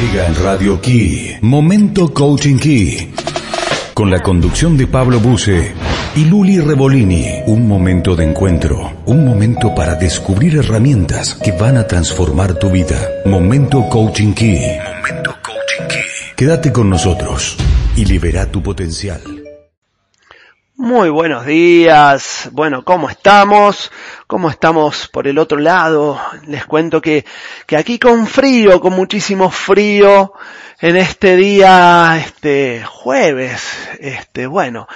[0.00, 3.12] Llega en Radio Key, Momento Coaching Key,
[3.92, 5.74] con la conducción de Pablo Buse
[6.16, 7.26] y Luli Revolini.
[7.46, 12.96] Un momento de encuentro, un momento para descubrir herramientas que van a transformar tu vida.
[13.26, 14.58] Momento Coaching Key.
[14.78, 16.34] Momento Coaching Key.
[16.34, 17.58] Quédate con nosotros
[17.94, 19.39] y libera tu potencial.
[20.82, 22.48] Muy buenos días.
[22.52, 23.92] Bueno, ¿cómo estamos?
[24.26, 26.18] ¿Cómo estamos por el otro lado?
[26.46, 27.26] Les cuento que,
[27.66, 30.32] que aquí con frío, con muchísimo frío,
[30.80, 33.62] en este día, este jueves,
[34.00, 34.88] este, bueno,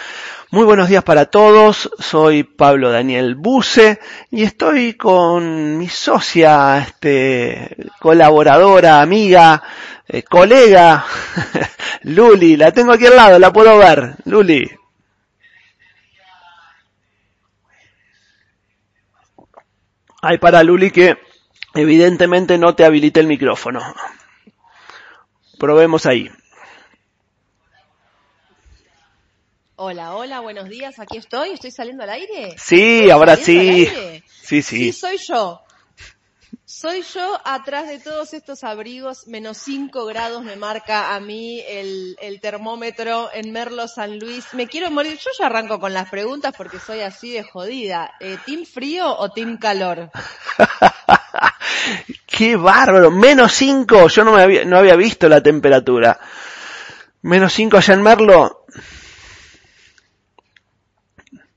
[0.51, 1.91] muy buenos días para todos.
[1.99, 9.63] Soy Pablo Daniel Buse y estoy con mi socia, este, colaboradora, amiga,
[10.09, 11.05] eh, colega,
[12.05, 12.57] Luli.
[12.57, 14.15] La tengo aquí al lado, la puedo ver.
[14.25, 14.67] Luli.
[20.27, 21.19] Ay, para Luli que
[21.75, 23.81] evidentemente no te habilite el micrófono.
[25.59, 26.31] Probemos ahí.
[29.77, 32.55] Hola, hola, buenos días, aquí estoy, ¿estoy saliendo al aire?
[32.57, 33.87] Sí, ahora sí.
[34.41, 34.63] Sí, sí.
[34.63, 35.61] Sí, soy yo.
[36.85, 42.15] Soy yo atrás de todos estos abrigos, menos 5 grados me marca a mí el,
[42.21, 44.53] el, termómetro en Merlo San Luis.
[44.53, 48.13] Me quiero morir, yo ya arranco con las preguntas porque soy así de jodida.
[48.21, 50.11] Eh, ¿Team frío o team calor?
[52.27, 56.21] Qué bárbaro, menos 5, yo no, me había, no había visto la temperatura.
[57.23, 58.67] Menos 5 allá en Merlo.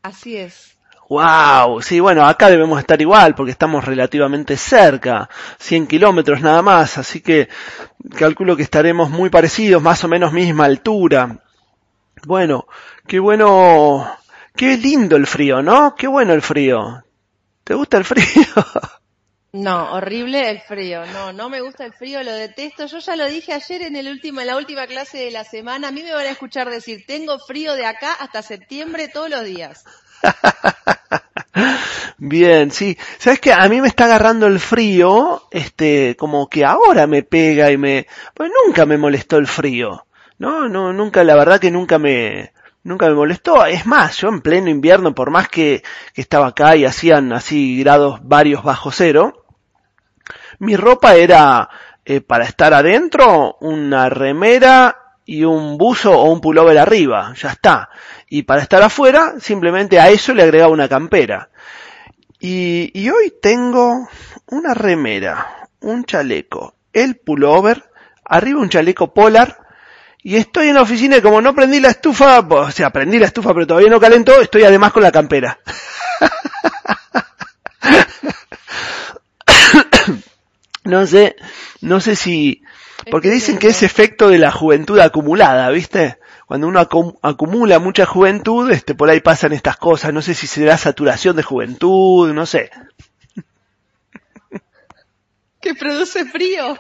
[0.04, 0.77] Así es.
[1.10, 6.98] Wow, sí, bueno, acá debemos estar igual porque estamos relativamente cerca, 100 kilómetros nada más,
[6.98, 7.48] así que
[8.18, 11.40] calculo que estaremos muy parecidos, más o menos misma altura.
[12.26, 12.68] Bueno,
[13.08, 14.06] qué bueno,
[14.54, 15.96] qué lindo el frío, ¿no?
[15.96, 17.04] Qué bueno el frío.
[17.64, 18.24] ¿Te gusta el frío?
[19.54, 21.06] No, horrible el frío.
[21.08, 22.86] No, no me gusta el frío, lo detesto.
[22.86, 25.88] Yo ya lo dije ayer en el último, en la última clase de la semana.
[25.88, 29.44] A mí me van a escuchar decir, tengo frío de acá hasta septiembre todos los
[29.46, 29.84] días.
[32.18, 32.98] Bien, sí.
[33.18, 37.72] ¿Sabes que A mí me está agarrando el frío, este, como que ahora me pega
[37.72, 40.06] y me, pues nunca me molestó el frío.
[40.40, 42.54] No, no, nunca, la verdad que nunca me,
[42.84, 43.66] nunca me molestó.
[43.66, 45.84] Es más, yo en pleno invierno, por más que,
[46.14, 49.46] que estaba acá y hacían así grados varios bajo cero,
[50.60, 51.70] mi ropa era,
[52.06, 57.90] eh, para estar adentro, una remera y un buzo o un pullover arriba, ya está.
[58.30, 61.50] Y para estar afuera, simplemente a eso le agregaba una campera.
[62.40, 64.08] Y, hoy tengo
[64.48, 67.84] una remera, un chaleco, el pullover,
[68.24, 69.60] arriba un chaleco polar,
[70.24, 73.26] y estoy en la oficina y como no prendí la estufa, o sea, prendí la
[73.26, 75.60] estufa pero todavía no calentó, estoy además con la campera.
[80.86, 81.36] no sé,
[81.82, 82.62] no sé si,
[83.12, 86.18] porque dicen que es efecto de la juventud acumulada, ¿viste?
[86.46, 90.14] Cuando uno acumula mucha juventud, este, por ahí pasan estas cosas.
[90.14, 92.70] No sé si será saturación de juventud, no sé.
[95.62, 96.78] Que produce frío.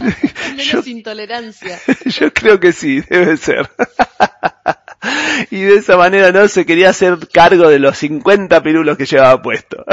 [0.56, 1.78] Menos intolerancia.
[2.06, 3.68] Yo creo que sí, debe ser.
[5.50, 9.42] y de esa manera no se quería hacer cargo de los 50 pirulos que llevaba
[9.42, 9.84] puesto.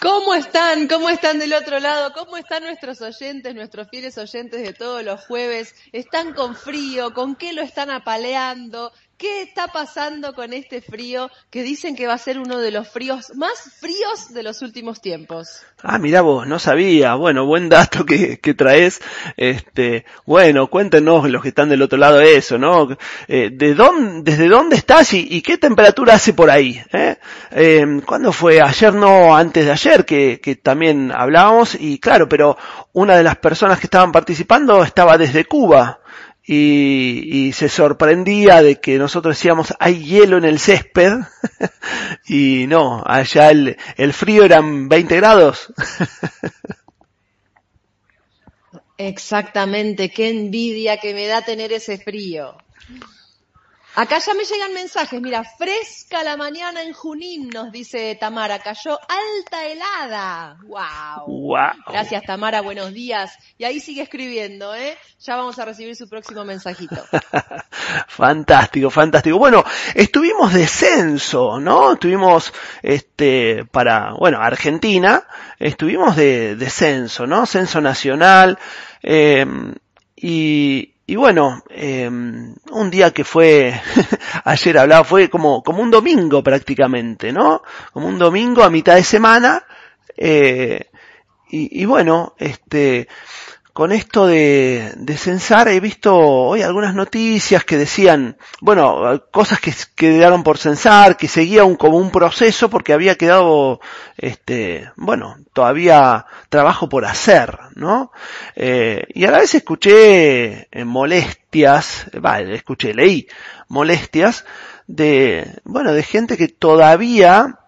[0.00, 0.88] ¿Cómo están?
[0.88, 2.12] ¿Cómo están del otro lado?
[2.12, 5.74] ¿Cómo están nuestros oyentes, nuestros fieles oyentes de todos los jueves?
[5.92, 7.12] ¿Están con frío?
[7.12, 8.92] ¿Con qué lo están apaleando?
[9.18, 12.86] ¿Qué está pasando con este frío que dicen que va a ser uno de los
[12.86, 15.62] fríos más fríos de los últimos tiempos?
[15.82, 17.14] Ah, mira vos, no sabía.
[17.14, 19.00] Bueno, buen dato que, traes.
[19.38, 22.88] Este, bueno, cuéntenos los que están del otro lado eso, ¿no?
[23.26, 26.78] Eh, ¿de dónde, ¿Desde dónde estás y, y qué temperatura hace por ahí?
[26.92, 27.16] Eh?
[27.52, 28.60] Eh, ¿Cuándo fue?
[28.60, 32.58] Ayer no, antes de ayer que, que también hablábamos y claro, pero
[32.92, 36.00] una de las personas que estaban participando estaba desde Cuba
[36.46, 41.12] y, se sorprendía de que nosotros decíamos hay hielo en el césped
[42.28, 45.72] y no, allá el, el frío eran 20 grados.
[48.98, 52.56] Exactamente, qué envidia que me da tener ese frío.
[53.98, 58.98] Acá ya me llegan mensajes, mira, fresca la mañana en Junín, nos dice Tamara, cayó
[59.00, 60.58] alta helada.
[60.64, 61.26] Wow.
[61.26, 61.70] wow.
[61.88, 63.38] Gracias Tamara, buenos días.
[63.56, 64.98] Y ahí sigue escribiendo, ¿eh?
[65.20, 67.02] Ya vamos a recibir su próximo mensajito.
[68.08, 69.38] fantástico, fantástico.
[69.38, 69.64] Bueno,
[69.94, 71.94] estuvimos de censo, ¿no?
[71.94, 72.52] Estuvimos,
[72.82, 75.26] este, para, bueno, Argentina,
[75.58, 77.46] estuvimos de, de censo, ¿no?
[77.46, 78.58] Censo nacional,
[79.02, 79.46] eh,
[80.16, 83.80] y, y bueno, eh, un día que fue,
[84.44, 87.62] ayer hablaba, fue como, como un domingo prácticamente, ¿no?
[87.92, 89.64] Como un domingo a mitad de semana,
[90.16, 90.90] eh,
[91.48, 93.06] y, y bueno, este,
[93.76, 99.70] con esto de, de, censar he visto hoy algunas noticias que decían, bueno, cosas que
[99.94, 103.80] quedaron por censar, que seguía un, como un proceso porque había quedado,
[104.16, 108.12] este, bueno, todavía trabajo por hacer, ¿no?
[108.54, 113.28] Eh, y a la vez escuché molestias, vale, escuché, leí
[113.68, 114.46] molestias
[114.86, 117.58] de, bueno, de gente que todavía,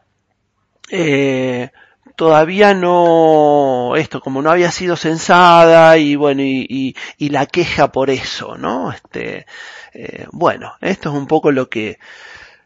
[0.88, 1.70] eh,
[2.18, 8.10] todavía no, esto, como no había sido censada y bueno, y, y, la queja por
[8.10, 8.90] eso, ¿no?
[8.90, 9.46] Este,
[9.94, 12.00] eh, bueno, esto es un poco lo que,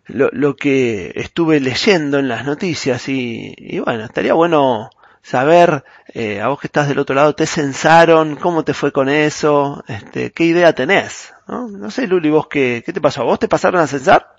[0.06, 4.88] lo, que estuve leyendo en las noticias y, y bueno, estaría bueno
[5.20, 5.84] saber,
[6.14, 8.36] eh, a vos que estás del otro lado, ¿te censaron?
[8.36, 9.84] ¿Cómo te fue con eso?
[9.86, 11.34] Este, ¿Qué idea tenés?
[11.46, 11.68] ¿No?
[11.68, 13.20] no sé, Luli, vos qué, qué te pasó?
[13.20, 14.34] ¿A vos te pasaron a censar?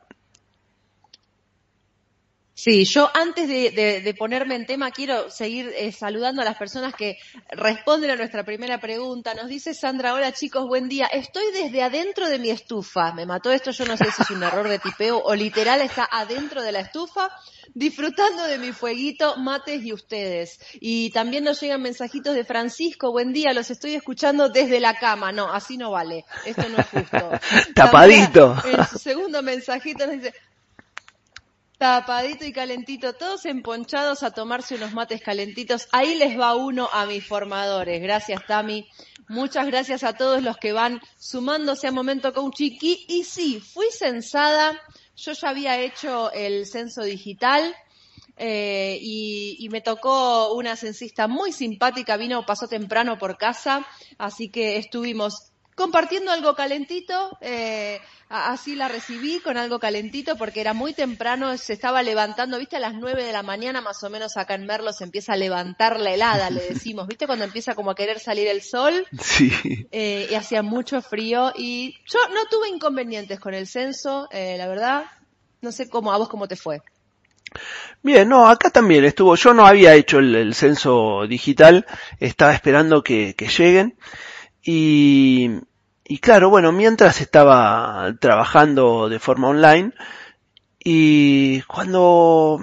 [2.64, 7.18] Sí, yo antes de, ponerme en tema quiero seguir eh, saludando a las personas que
[7.50, 9.34] responden a nuestra primera pregunta.
[9.34, 11.08] Nos dice Sandra, hola chicos, buen día.
[11.08, 13.12] Estoy desde adentro de mi estufa.
[13.12, 16.08] Me mató esto, yo no sé si es un error de tipeo o literal está
[16.10, 17.32] adentro de la estufa,
[17.74, 20.58] disfrutando de mi fueguito, mates y ustedes.
[20.80, 25.34] Y también nos llegan mensajitos de Francisco, buen día, los estoy escuchando desde la cama.
[25.34, 27.30] No, así no vale, esto no es justo.
[27.76, 28.56] Tapadito.
[28.64, 30.34] en su segundo mensajito nos dice,
[31.84, 35.90] tapadito y calentito, todos emponchados a tomarse unos mates calentitos.
[35.92, 38.02] Ahí les va uno a mis formadores.
[38.02, 38.88] Gracias, Tami.
[39.28, 42.78] Muchas gracias a todos los que van sumándose a Momento Coaching.
[42.80, 44.80] Y sí, fui censada.
[45.18, 47.76] Yo ya había hecho el censo digital.
[48.38, 53.86] Eh, y, y, me tocó una censista muy simpática, vino, pasó temprano por casa,
[54.18, 58.00] así que estuvimos compartiendo algo calentito, eh,
[58.34, 62.80] así la recibí con algo calentito porque era muy temprano, se estaba levantando, viste, a
[62.80, 66.00] las nueve de la mañana más o menos acá en Merlo se empieza a levantar
[66.00, 69.08] la helada, le decimos, viste, cuando empieza como a querer salir el sol.
[69.24, 69.52] Sí.
[69.92, 74.68] Eh, y hacía mucho frío y yo no tuve inconvenientes con el censo, eh, la
[74.68, 75.06] verdad,
[75.62, 76.82] no sé cómo, a vos cómo te fue.
[78.02, 81.86] Bien, no, acá también estuvo, yo no había hecho el, censo digital,
[82.20, 83.96] estaba esperando que, que lleguen.
[84.62, 85.50] Y,
[86.06, 89.94] y claro, bueno, mientras estaba trabajando de forma online,
[90.84, 92.60] y cuando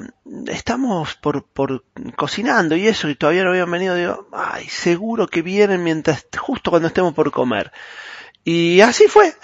[0.46, 1.84] estamos por, por
[2.16, 6.70] cocinando y eso, y todavía no habían venido, digo, ay, seguro que vienen mientras, justo
[6.70, 7.72] cuando estemos por comer.
[8.44, 9.34] Y así fue.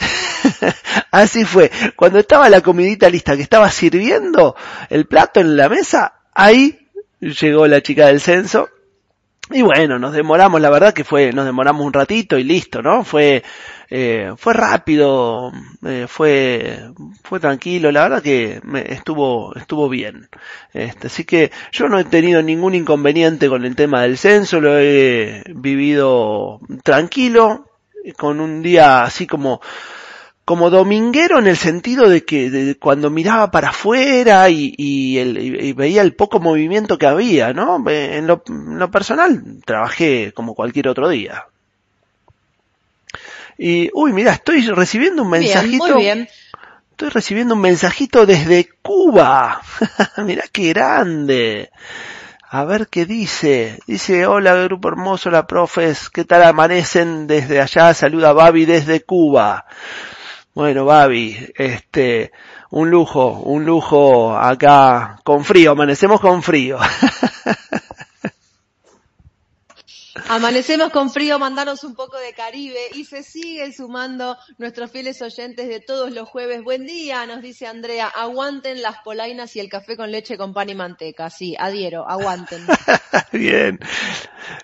[1.11, 1.71] así fue.
[1.97, 4.57] Cuando estaba la comidita lista, que estaba sirviendo
[4.91, 6.91] el plato en la mesa, ahí
[7.21, 8.69] llegó la chica del censo
[9.51, 13.05] y bueno, nos demoramos, la verdad que fue, nos demoramos un ratito y listo, ¿no?
[13.05, 13.45] Fue,
[13.89, 15.53] eh, fue rápido,
[15.85, 16.81] eh, fue,
[17.23, 20.29] fue tranquilo, la verdad que me, estuvo, estuvo bien.
[20.73, 24.79] Este, así que yo no he tenido ningún inconveniente con el tema del censo, lo
[24.79, 27.71] he vivido tranquilo,
[28.17, 29.61] con un día así como,
[30.47, 36.03] como dominguero en el sentido de que cuando miraba para afuera y, y, el, veía
[36.03, 37.83] el poco movimiento que había, ¿no?
[37.91, 41.47] En lo, personal trabajé como cualquier otro día.
[43.59, 45.85] Y, uy, mira, estoy recibiendo un mensajito.
[45.85, 46.29] Bien, muy bien.
[46.93, 49.61] Estoy recibiendo un mensajito desde Cuba.
[50.19, 51.71] mira qué grande.
[52.49, 53.81] A ver qué dice.
[53.89, 57.93] Dice, hola grupo hermoso, la profes, ¿qué tal amanecen desde allá?
[57.95, 59.67] Saluda Babi desde Cuba.
[60.57, 62.33] Bueno, Babi, este,
[62.71, 66.79] un lujo, un lujo acá con frío, amanecemos con frío.
[70.29, 75.69] Amanecemos con frío, mandanos un poco de Caribe y se siguen sumando nuestros fieles oyentes
[75.69, 76.63] de todos los jueves.
[76.63, 80.71] Buen día, nos dice Andrea, aguanten las polainas y el café con leche con pan
[80.71, 81.31] y manteca.
[81.31, 82.67] Sí, adhiero, aguanten.
[83.33, 83.79] Bien.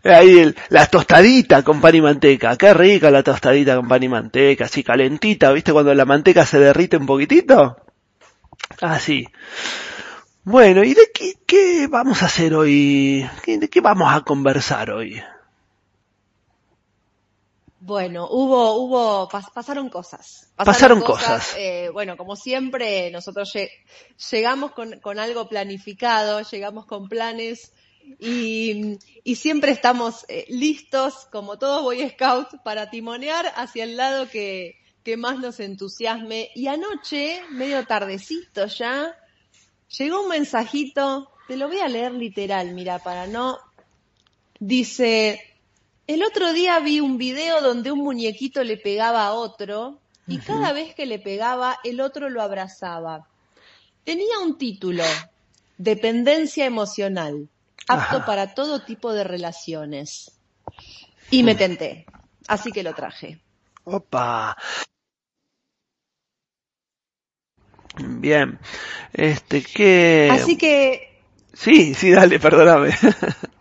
[0.04, 2.56] Ahí la tostadita con pan y manteca.
[2.56, 5.72] Qué rica la tostadita con pan y manteca, así calentita, ¿viste?
[5.72, 7.76] Cuando la manteca se derrite un poquitito.
[8.80, 9.26] Así.
[10.44, 13.28] Bueno, ¿y de qué, qué vamos a hacer hoy?
[13.46, 15.22] ¿De qué vamos a conversar hoy?
[17.84, 20.52] Bueno, hubo, hubo, pasaron cosas.
[20.54, 21.56] Pasaron, cosas.
[21.58, 23.52] Eh, bueno, como siempre, nosotros
[24.30, 27.72] llegamos con, con, algo planificado, llegamos con planes
[28.20, 34.28] y, y siempre estamos eh, listos, como todo Boy Scout, para timonear hacia el lado
[34.30, 36.50] que, que más nos entusiasme.
[36.54, 39.12] Y anoche, medio tardecito ya,
[39.98, 43.58] llegó un mensajito, te lo voy a leer literal, mira, para no.
[44.60, 45.51] Dice,
[46.06, 50.72] el otro día vi un video donde un muñequito le pegaba a otro y cada
[50.72, 53.28] vez que le pegaba el otro lo abrazaba.
[54.04, 55.04] Tenía un título,
[55.78, 57.48] Dependencia emocional.
[57.88, 60.32] apto para todo tipo de relaciones.
[61.30, 62.06] Y me tenté,
[62.46, 63.40] así que lo traje.
[63.84, 64.56] Opa.
[67.98, 68.58] Bien.
[69.12, 70.28] Este, ¿qué?
[70.30, 71.20] Así que...
[71.52, 72.94] Sí, sí, dale, perdóname.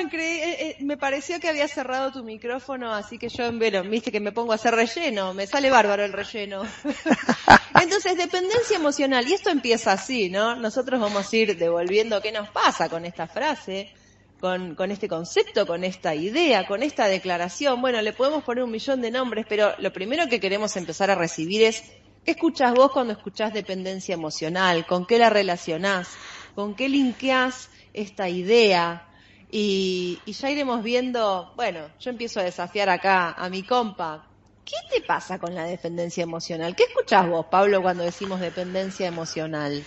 [0.00, 4.20] Eh, eh, me pareció que había cerrado tu micrófono, así que yo, bueno, viste que
[4.20, 6.62] me pongo a hacer relleno, me sale bárbaro el relleno.
[7.80, 10.56] Entonces, dependencia emocional, y esto empieza así, ¿no?
[10.56, 13.92] Nosotros vamos a ir devolviendo qué nos pasa con esta frase,
[14.40, 17.82] con, con este concepto, con esta idea, con esta declaración.
[17.82, 21.14] Bueno, le podemos poner un millón de nombres, pero lo primero que queremos empezar a
[21.14, 21.82] recibir es,
[22.24, 24.86] ¿qué escuchas vos cuando escuchás dependencia emocional?
[24.86, 26.08] ¿Con qué la relacionás?
[26.54, 29.06] ¿Con qué linkeás esta idea?
[29.50, 34.26] Y, y ya iremos viendo, bueno, yo empiezo a desafiar acá a mi compa.
[34.64, 36.76] ¿Qué te pasa con la dependencia emocional?
[36.76, 39.82] ¿Qué escuchás vos, Pablo, cuando decimos dependencia emocional?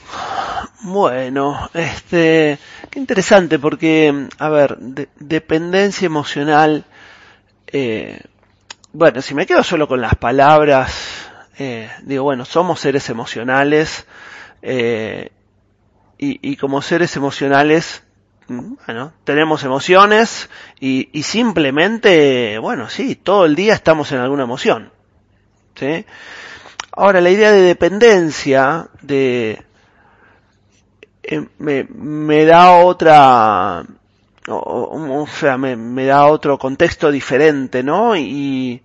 [0.82, 6.84] Bueno, este, qué interesante porque, a ver, dependencia emocional,
[7.67, 8.20] eh,
[8.91, 14.05] bueno, si me quedo solo con las palabras, eh, digo, bueno, somos seres emocionales
[14.62, 15.32] eh,
[16.17, 18.03] y, y, como seres emocionales,
[18.48, 24.92] bueno, tenemos emociones y, y, simplemente, bueno, sí, todo el día estamos en alguna emoción.
[25.76, 26.06] ¿sí?
[26.92, 29.64] Ahora, la idea de dependencia, de,
[31.24, 33.84] eh, me, me, da otra,
[34.48, 38.16] o, sea, me, me, da otro contexto diferente, ¿no?
[38.16, 38.84] Y,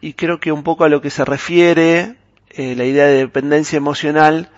[0.00, 2.16] y creo que un poco a lo que se refiere
[2.50, 4.48] eh, la idea de dependencia emocional,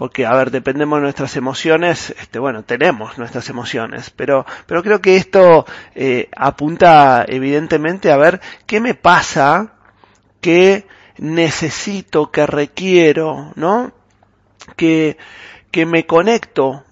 [0.00, 5.02] porque, a ver, dependemos de nuestras emociones, este, bueno, tenemos nuestras emociones, pero, pero creo
[5.02, 9.74] que esto eh, apunta evidentemente a ver qué me pasa,
[10.40, 10.86] qué
[11.18, 13.92] necesito, qué requiero, ¿no?
[14.74, 15.18] Que,
[15.70, 16.82] que me conecto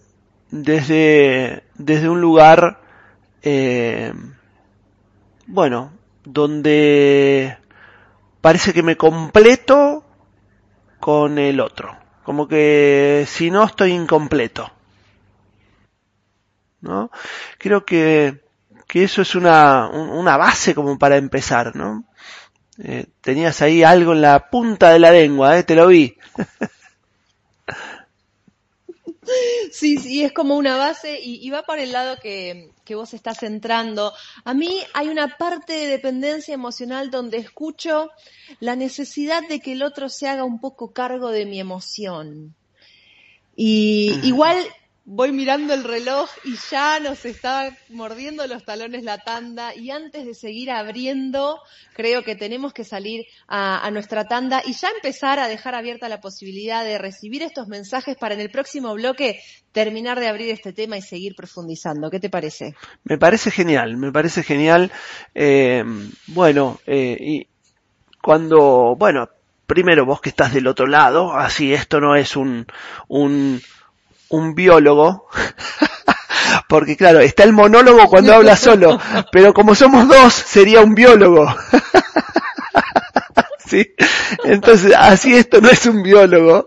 [0.51, 2.83] desde, desde un lugar,
[3.41, 4.13] eh,
[5.47, 5.93] bueno,
[6.25, 7.57] donde
[8.43, 10.05] parece que me completo
[11.01, 11.97] con el otro.
[12.29, 14.71] Como que si no estoy incompleto.
[16.83, 17.11] ¿No?
[17.57, 18.43] Creo que,
[18.87, 22.05] que eso es una, una base como para empezar, ¿no?
[22.85, 25.63] Eh, tenías ahí algo en la punta de la lengua, ¿eh?
[25.63, 26.19] Te lo vi.
[29.73, 33.15] Sí, sí, es como una base y, y va por el lado que, que, vos
[33.15, 34.13] estás entrando.
[34.45, 38.11] A mí hay una parte de dependencia emocional donde escucho
[38.61, 42.55] la necesidad de que el otro se haga un poco cargo de mi emoción.
[43.57, 44.57] Y igual
[45.11, 50.27] voy mirando el reloj y ya nos está mordiendo los talones la tanda y antes
[50.27, 51.61] de seguir abriendo,
[51.95, 56.21] creo que tenemos que salir a, nuestra tanda y ya empezar a dejar abierta la
[56.21, 59.41] posibilidad de recibir estos mensajes para en el próximo bloque
[59.73, 62.11] terminar de abrir este tema y seguir profundizando.
[62.11, 62.75] ¿Qué te parece?
[63.05, 64.93] Me parece genial, me parece genial.
[65.35, 65.85] Eh,
[66.27, 67.47] bueno, eh, y
[68.21, 69.31] cuando, bueno,
[69.67, 72.67] primero vos que estás del otro lado, así esto no es un,
[73.09, 73.63] un
[74.31, 75.29] un biólogo,
[76.69, 78.99] porque claro, está el monólogo cuando habla solo,
[79.33, 81.47] pero como somos dos, sería un biólogo.
[83.67, 83.95] ¿Sí?
[84.45, 86.67] Entonces, así esto no es un biólogo.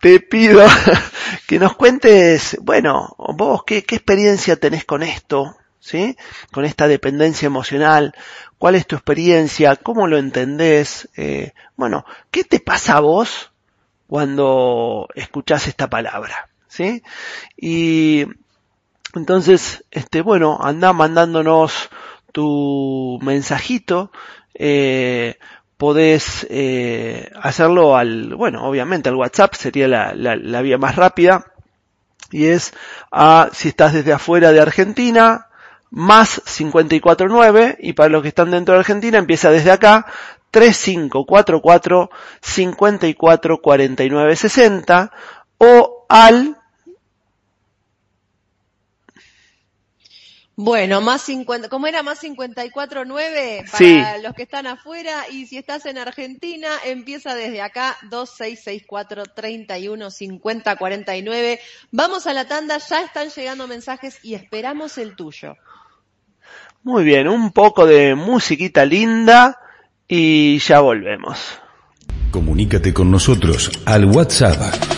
[0.00, 0.64] Te pido
[1.46, 5.56] que nos cuentes, bueno, vos, ¿qué, experiencia tenés con esto?
[5.80, 6.16] ¿Sí?
[6.52, 8.14] Con esta dependencia emocional.
[8.58, 9.76] ¿Cuál es tu experiencia?
[9.76, 11.08] ¿Cómo lo entendés?
[11.16, 13.52] Eh, bueno, ¿qué te pasa a vos
[14.06, 16.48] cuando escuchás esta palabra?
[16.76, 17.02] ¿Sí?
[17.56, 18.26] Y
[19.14, 21.88] entonces, este, bueno, anda mandándonos
[22.32, 24.12] tu mensajito,
[24.54, 25.36] eh,
[25.78, 31.46] podés eh, hacerlo al, bueno, obviamente al WhatsApp sería la, la, la, vía más rápida,
[32.30, 32.74] y es
[33.10, 35.46] a, si estás desde afuera de Argentina,
[35.90, 40.06] más 549, y para los que están dentro de Argentina empieza desde acá,
[40.50, 45.12] 3544 54 49 60,
[45.58, 46.56] o al
[50.58, 52.02] Bueno, más 50, ¿cómo era?
[52.02, 54.02] Más 54.9 para sí.
[54.22, 60.76] los que están afuera y si estás en Argentina empieza desde acá 2664 31 50
[60.76, 61.60] 49.
[61.90, 65.56] Vamos a la tanda, ya están llegando mensajes y esperamos el tuyo.
[66.82, 69.58] Muy bien, un poco de musiquita linda
[70.08, 71.38] y ya volvemos.
[72.30, 74.95] Comunícate con nosotros al WhatsApp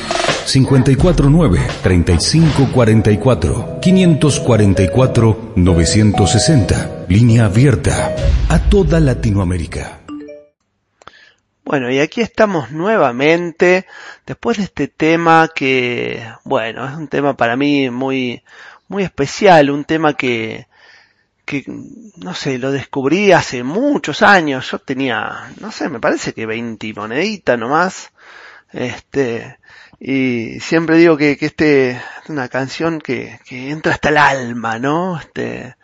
[0.49, 7.05] 549 3544 544 960.
[7.09, 8.15] Línea abierta
[8.49, 10.01] a toda Latinoamérica.
[11.65, 13.85] Bueno, y aquí estamos nuevamente,
[14.27, 18.43] después de este tema que, bueno, es un tema para mí muy,
[18.89, 20.67] muy especial, un tema que,
[21.45, 21.65] que,
[22.17, 26.95] no sé, lo descubrí hace muchos años, yo tenía, no sé, me parece que 20
[26.95, 28.13] moneditas nomás,
[28.73, 29.59] este,
[30.01, 34.79] y siempre digo que, que este es una canción que, que entra hasta el alma,
[34.79, 35.19] ¿no?
[35.19, 35.77] Este,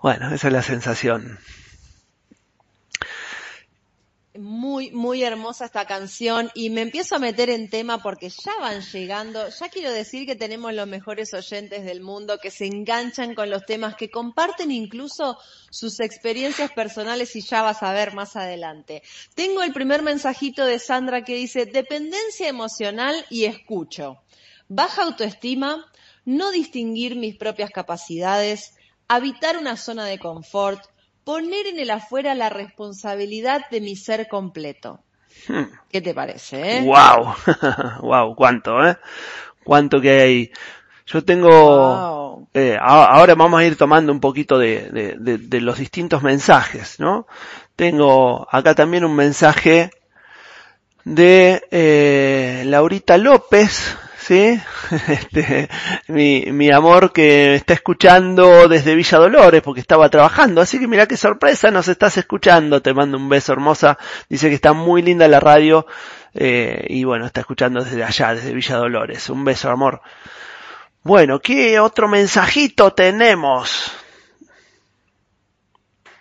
[0.00, 1.38] bueno, esa es la sensación
[4.38, 8.80] muy, muy hermosa esta canción y me empiezo a meter en tema porque ya van
[8.82, 13.50] llegando, ya quiero decir que tenemos los mejores oyentes del mundo que se enganchan con
[13.50, 15.38] los temas, que comparten incluso
[15.70, 19.02] sus experiencias personales y ya vas a ver más adelante.
[19.34, 24.22] Tengo el primer mensajito de Sandra que dice, dependencia emocional y escucho,
[24.68, 25.84] baja autoestima,
[26.24, 28.74] no distinguir mis propias capacidades,
[29.08, 30.84] habitar una zona de confort,
[31.28, 35.00] poner en el afuera la responsabilidad de mi ser completo.
[35.46, 35.64] Hmm.
[35.90, 36.78] ¿Qué te parece?
[36.78, 36.80] Eh?
[36.80, 37.34] Wow,
[38.00, 38.96] wow, cuánto, ¿eh?
[39.62, 40.52] Cuánto que hay.
[41.04, 46.98] Yo tengo, eh, ahora vamos a ir tomando un poquito de, de, los distintos mensajes,
[46.98, 47.26] ¿no?
[47.76, 49.90] Tengo acá también un mensaje
[51.04, 54.60] de eh, Laurita López, ¿sí?
[55.08, 55.68] Este,
[56.08, 61.06] mi, mi amor que está escuchando desde Villa Dolores porque estaba trabajando, así que mira
[61.06, 65.26] qué sorpresa, nos estás escuchando, te mando un beso hermosa, dice que está muy linda
[65.28, 65.86] la radio,
[66.34, 70.02] eh, y bueno, está escuchando desde allá, desde Villa Dolores, un beso amor.
[71.02, 73.92] Bueno, ¿qué otro mensajito tenemos?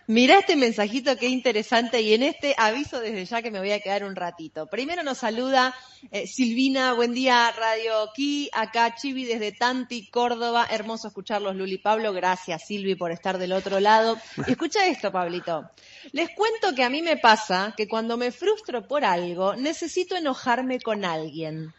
[0.09, 3.81] Mirá este mensajito qué interesante y en este aviso desde ya que me voy a
[3.81, 4.67] quedar un ratito.
[4.67, 5.75] Primero nos saluda
[6.11, 12.13] eh, Silvina, buen día Radio aquí, acá Chivi desde Tanti, Córdoba, hermoso escucharlos Luli Pablo,
[12.13, 14.17] gracias Silvi por estar del otro lado.
[14.47, 15.69] escucha esto Pablito,
[16.13, 20.79] les cuento que a mí me pasa que cuando me frustro por algo necesito enojarme
[20.79, 21.73] con alguien.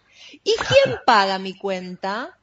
[0.44, 2.38] ¿Y quién paga mi cuenta?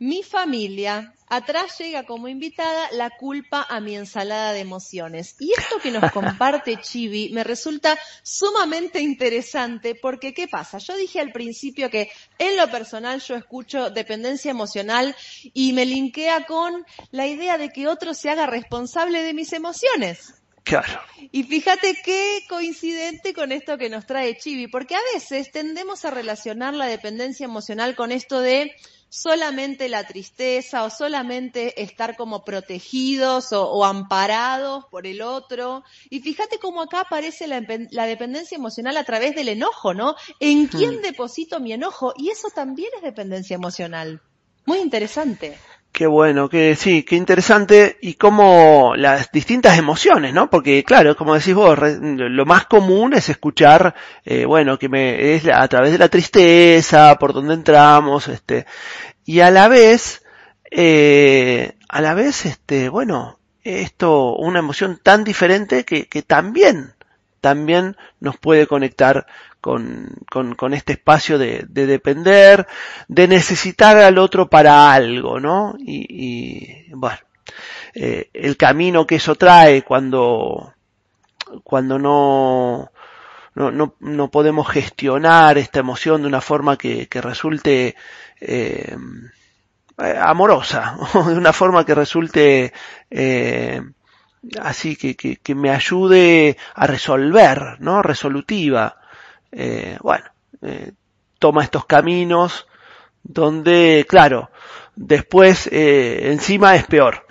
[0.00, 5.36] Mi familia, atrás llega como invitada la culpa a mi ensalada de emociones.
[5.38, 10.78] Y esto que nos comparte Chibi me resulta sumamente interesante porque ¿qué pasa?
[10.78, 15.16] Yo dije al principio que en lo personal yo escucho dependencia emocional
[15.54, 20.34] y me linkea con la idea de que otro se haga responsable de mis emociones.
[20.64, 21.00] Claro.
[21.32, 26.10] Y fíjate qué coincidente con esto que nos trae Chibi, porque a veces tendemos a
[26.10, 28.74] relacionar la dependencia emocional con esto de
[29.10, 35.84] solamente la tristeza o solamente estar como protegidos o, amparados por el otro.
[36.08, 40.14] Y fíjate cómo acá aparece la, dependencia emocional a través del enojo, ¿no?
[40.38, 41.02] ¿En quién hmm.
[41.02, 42.14] deposito mi enojo?
[42.16, 44.22] Y eso también es dependencia emocional.
[44.64, 45.58] Muy interesante.
[45.92, 50.48] Qué bueno, que sí, qué interesante y cómo las distintas emociones, ¿no?
[50.48, 55.46] Porque claro, como decís vos, lo más común es escuchar, eh, bueno, que me es
[55.46, 58.66] a través de la tristeza, por donde entramos, este,
[59.24, 60.22] y a la vez,
[60.70, 66.94] eh, a la vez, este, bueno, esto, una emoción tan diferente que, que también,
[67.40, 69.26] también nos puede conectar
[69.60, 72.66] con, con, este espacio de, de, depender,
[73.08, 75.74] de necesitar al otro para algo, ¿no?
[75.78, 77.18] Y, bueno,
[77.94, 80.74] eh, el camino que eso trae cuando,
[81.62, 82.90] cuando no,
[83.54, 87.96] no, no, no podemos gestionar esta emoción de una forma que, que resulte
[88.40, 88.96] eh,
[90.20, 92.72] amorosa, de una forma que resulte
[93.10, 93.82] eh,
[94.60, 98.02] así que, que, que, me ayude a resolver, ¿no?
[98.02, 98.96] Resolutiva
[99.52, 100.24] eh, bueno,
[100.62, 100.92] eh,
[101.38, 102.66] toma estos caminos
[103.22, 104.50] donde, claro,
[104.96, 107.26] después eh, encima es peor.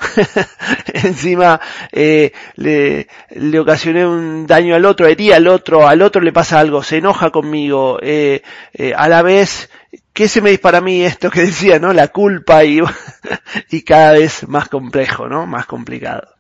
[0.94, 1.60] encima
[1.92, 6.60] eh, le, le ocasioné un daño al otro, herí al otro, al otro le pasa
[6.60, 8.42] algo, se enoja conmigo, eh,
[8.74, 9.70] eh, a la vez,
[10.14, 11.94] ¿qué se me dice para mí esto que decía, no?
[11.94, 12.82] La culpa y,
[13.72, 15.46] y cada vez más complejo, ¿no?
[15.48, 16.39] Más complicado.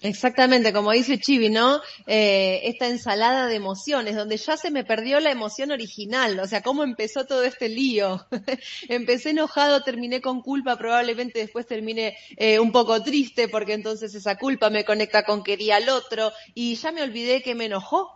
[0.00, 1.80] Exactamente, como dice Chibi, ¿no?
[2.06, 6.62] Eh, esta ensalada de emociones, donde ya se me perdió la emoción original, o sea,
[6.62, 8.24] cómo empezó todo este lío.
[8.88, 14.36] Empecé enojado, terminé con culpa, probablemente después terminé eh, un poco triste, porque entonces esa
[14.36, 18.08] culpa me conecta con quería al otro, y ya me olvidé que me enojó.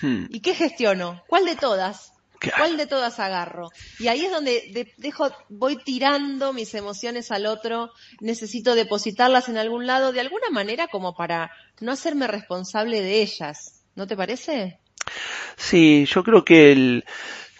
[0.00, 0.24] Hmm.
[0.28, 1.22] ¿Y qué gestiono?
[1.28, 2.12] ¿Cuál de todas?
[2.50, 3.70] ¿Cuál de todas agarro?
[3.98, 9.86] Y ahí es donde dejo, voy tirando mis emociones al otro, necesito depositarlas en algún
[9.86, 11.50] lado de alguna manera como para
[11.80, 13.84] no hacerme responsable de ellas.
[13.94, 14.78] ¿No te parece?
[15.56, 17.04] Sí, yo creo que el,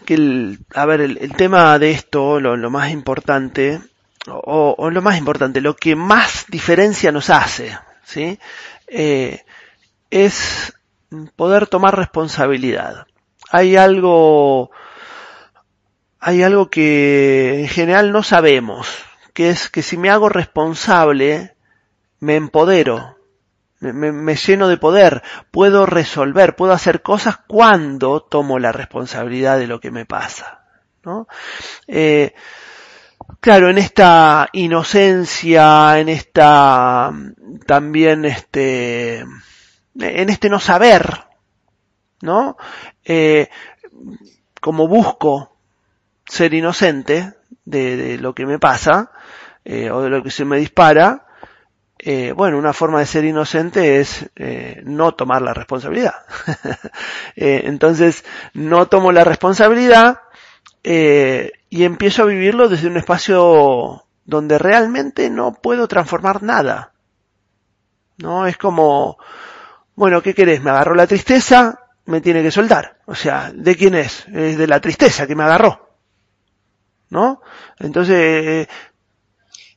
[0.04, 3.80] que el, a ver, el, tema de esto, lo, lo más importante,
[4.26, 8.38] o, o, lo más importante, lo que más diferencia nos hace, ¿sí?
[8.86, 9.42] Eh,
[10.10, 10.72] es
[11.36, 13.06] poder tomar responsabilidad.
[13.54, 14.70] Hay algo,
[16.18, 18.88] hay algo que en general no sabemos,
[19.34, 21.54] que es que si me hago responsable,
[22.18, 23.18] me empodero,
[23.80, 29.80] me, lleno de poder, puedo resolver, puedo hacer cosas cuando tomo la responsabilidad de lo
[29.80, 30.64] que me pasa.
[31.04, 31.28] ¿no?
[31.86, 32.32] Eh,
[33.38, 37.12] claro, en esta inocencia, en esta
[37.66, 39.18] también este,
[39.98, 41.26] en este no saber,
[42.22, 42.56] ¿no?
[43.04, 43.48] Eh,
[44.60, 45.56] como busco
[46.26, 47.34] ser inocente
[47.64, 49.10] de, lo que me pasa
[49.64, 51.26] eh, o de lo que se me dispara,
[51.98, 54.30] eh, bueno, una forma de ser inocente es
[54.84, 56.14] no tomar la responsabilidad.
[57.36, 60.20] Entonces, no tomo la responsabilidad
[60.82, 66.92] y empiezo a vivirlo desde un espacio donde realmente no puedo transformar nada.
[68.18, 69.18] No es como,
[69.94, 70.62] bueno, ¿qué querés?
[70.62, 72.98] Me agarró la tristeza, me tiene que soltar.
[73.06, 74.26] O sea, ¿de quién es?
[74.28, 75.88] Es de la tristeza que me agarró.
[77.10, 77.42] ¿No?
[77.78, 78.68] Entonces,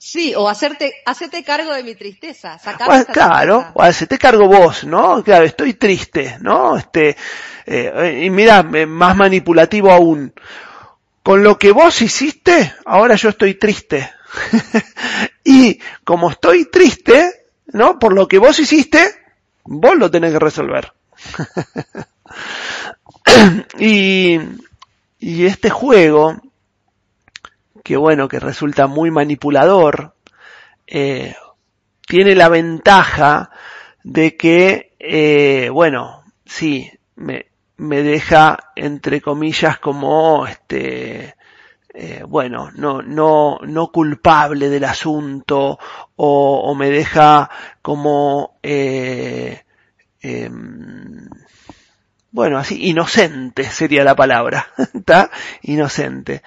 [0.05, 2.59] Sí, o hacerte, hacerte cargo de mi tristeza,
[3.11, 5.23] claro, o hacerte cargo vos, ¿no?
[5.23, 6.77] Claro, estoy triste, ¿no?
[6.77, 7.17] Este,
[7.65, 10.31] eh, y mira, más manipulativo aún.
[11.23, 14.07] Con lo que vos hiciste, ahora yo estoy triste.
[15.43, 17.97] y como estoy triste, ¿no?
[17.97, 19.09] Por lo que vos hiciste,
[19.63, 20.93] vos lo tenés que resolver.
[23.79, 24.39] y,
[25.19, 26.35] y este juego
[27.85, 30.15] que bueno, que resulta muy manipulador,
[30.87, 31.35] eh,
[32.07, 33.51] tiene la ventaja
[34.03, 37.45] de que, eh, bueno, sí, me,
[37.77, 41.35] me deja entre comillas como este
[41.93, 45.77] eh, bueno no no no culpable del asunto
[46.15, 47.49] o, o me deja
[47.81, 49.63] como eh,
[50.21, 51.29] em,
[52.35, 55.31] bueno así inocente sería la palabra está
[55.63, 56.43] inocente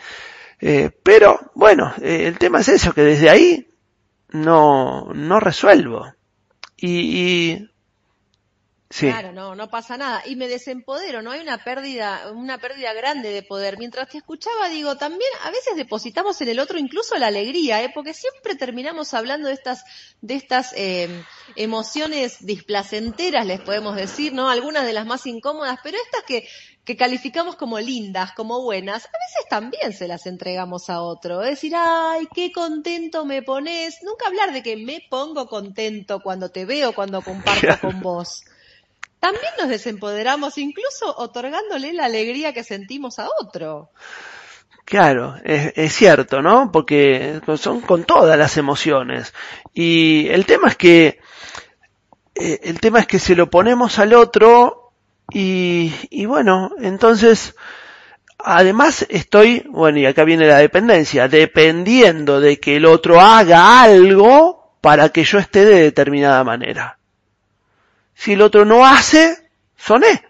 [0.61, 3.69] eh, pero bueno, eh, el tema es eso, que desde ahí
[4.31, 6.13] no, no resuelvo.
[6.77, 7.68] Y, y
[8.91, 10.23] Claro, no, no pasa nada.
[10.25, 13.77] Y me desempodero, no hay una pérdida, una pérdida grande de poder.
[13.77, 17.91] Mientras te escuchaba, digo, también a veces depositamos en el otro incluso la alegría, ¿eh?
[17.95, 19.85] porque siempre terminamos hablando de estas,
[20.23, 21.23] de estas eh,
[21.55, 24.49] emociones displacenteras, les podemos decir, ¿no?
[24.49, 26.49] Algunas de las más incómodas, pero estas que,
[26.85, 31.43] que calificamos como lindas, como buenas, a veces también se las entregamos a otro.
[31.43, 33.99] Es decir, ay, qué contento me pones.
[34.03, 38.45] Nunca hablar de que me pongo contento cuando te veo, cuando comparto con vos
[39.21, 43.91] también nos desempoderamos, incluso otorgándole la alegría que sentimos a otro.
[44.85, 46.73] Claro, es, cierto, ¿no?
[46.73, 49.35] Porque son con todas las emociones.
[49.75, 51.19] Y el tema es que,
[52.35, 54.93] eh, el tema es que se lo ponemos al otro
[55.31, 57.55] y, y bueno, entonces,
[58.39, 64.79] además estoy, bueno, y acá viene la dependencia, dependiendo de que el otro haga algo
[64.81, 66.98] para que yo esté de determinada manera.
[68.19, 70.25] Si el otro no hace, soné.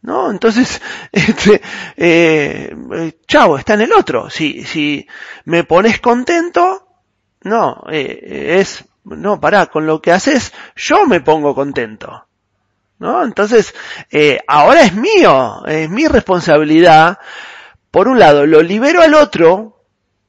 [0.00, 0.30] ¿No?
[0.30, 0.80] Entonces,
[1.12, 1.60] este,
[1.98, 4.30] eh, chao, está en el otro.
[4.30, 5.06] Si, si
[5.44, 6.88] me pones contento,
[7.42, 12.26] no, eh, es, no, pará, con lo que haces, yo me pongo contento.
[12.98, 13.22] ¿No?
[13.22, 13.74] Entonces,
[14.10, 17.18] eh, ahora es mío, es mi responsabilidad.
[17.90, 19.84] Por un lado, lo libero al otro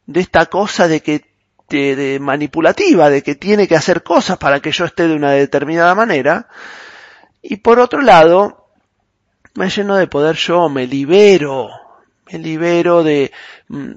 [0.08, 1.31] de esta cosa de que
[1.72, 5.96] de, manipulativa, de que tiene que hacer cosas para que yo esté de una determinada
[5.96, 6.48] manera.
[7.42, 8.68] Y por otro lado,
[9.56, 11.70] me lleno de poder yo, me libero,
[12.32, 13.32] me libero de,
[13.70, 13.92] mm,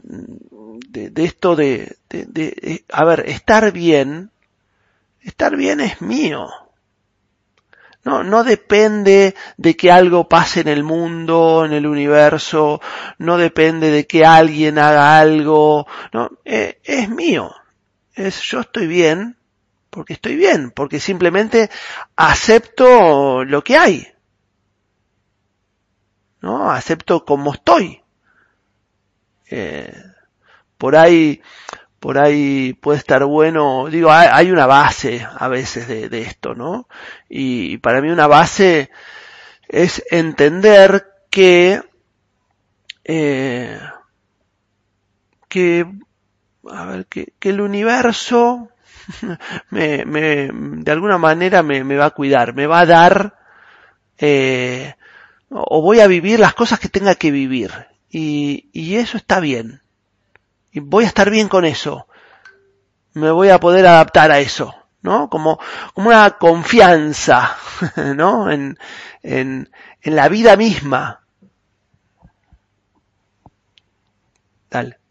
[0.88, 4.30] de, esto de, de, a ver, estar bien,
[5.20, 6.48] estar bien es mío.
[8.04, 12.80] No, no depende de que algo pase en el mundo, en el universo,
[13.16, 17.50] no depende de que alguien haga algo, no, eh, es mío
[18.14, 19.36] es yo estoy bien
[19.94, 21.70] porque estoy bien, porque simplemente
[22.16, 24.08] acepto lo que hay.
[26.40, 26.68] ¿No?
[26.72, 28.02] Acepto como estoy.
[29.48, 29.94] Eh,
[30.78, 31.40] por ahí,
[32.00, 36.88] por ahí puede estar bueno, digo, hay, una base a veces de, esto, ¿no?
[37.28, 38.90] Y, para mí una base
[39.68, 41.80] es entender que,
[43.04, 43.78] eh,
[45.48, 45.86] que
[46.70, 48.68] a ver, que, que el universo
[49.70, 53.38] me, me, de alguna manera me, me, va a cuidar, me va a dar,
[54.18, 54.94] eh,
[55.50, 57.72] o voy a vivir las cosas que tenga que vivir.
[58.10, 59.82] Y, y eso está bien.
[60.72, 62.06] Y voy a estar bien con eso.
[63.12, 64.74] Me voy a poder adaptar a eso.
[65.04, 65.28] ¿no?
[65.28, 65.60] Como,
[65.92, 67.56] como una confianza,
[68.16, 68.50] ¿no?
[68.50, 68.78] En,
[69.22, 71.20] en, en la vida misma.
[74.70, 75.03] Dale.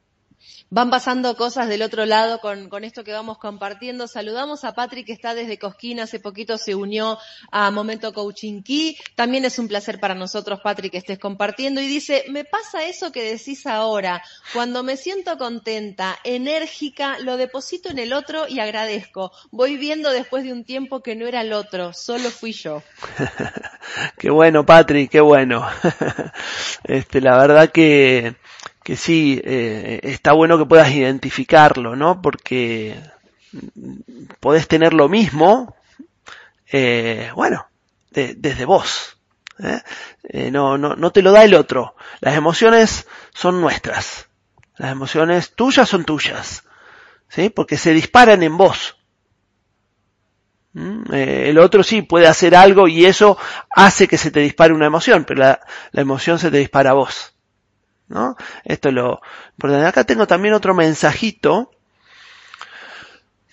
[0.75, 4.07] Van pasando cosas del otro lado con, con, esto que vamos compartiendo.
[4.07, 7.19] Saludamos a Patrick que está desde Cosquín, hace poquito se unió
[7.51, 8.97] a Momento Coaching Key.
[9.13, 11.79] También es un placer para nosotros, Patrick, que estés compartiendo.
[11.79, 14.23] Y dice, me pasa eso que decís ahora.
[14.51, 19.31] Cuando me siento contenta, enérgica, lo deposito en el otro y agradezco.
[19.51, 22.81] Voy viendo después de un tiempo que no era el otro, solo fui yo.
[24.17, 25.67] qué bueno, Patrick, qué bueno.
[26.83, 28.37] este, la verdad que
[28.83, 32.21] que sí, eh, está bueno que puedas identificarlo, ¿no?
[32.21, 32.99] Porque
[34.39, 35.75] podés tener lo mismo,
[36.71, 37.67] eh, bueno,
[38.11, 39.17] desde vos.
[39.59, 39.81] ¿eh?
[40.23, 40.51] ¿eh?
[40.51, 41.95] no, no, no te lo da el otro.
[42.19, 44.27] Las emociones son nuestras.
[44.77, 46.63] Las emociones tuyas son tuyas.
[47.29, 47.49] ¿Sí?
[47.49, 48.97] Porque se disparan en vos.
[50.75, 51.13] ¿Mm?
[51.13, 53.37] el otro sí puede hacer algo y eso
[53.69, 55.59] hace que se te dispare una emoción, pero la,
[55.91, 57.32] la emoción se te dispara a vos.
[58.07, 58.35] ¿No?
[58.63, 59.87] Esto es lo importante.
[59.87, 61.71] Acá tengo también otro mensajito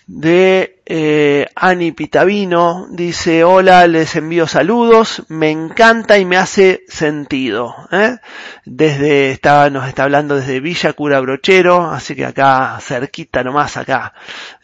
[0.07, 2.87] de eh, Ani Pitavino.
[2.91, 5.23] Dice, hola, les envío saludos.
[5.29, 7.73] Me encanta y me hace sentido.
[7.91, 8.17] ¿eh?
[8.65, 14.13] Desde, está, nos está hablando desde Villa Cura Brochero, así que acá, cerquita nomás acá,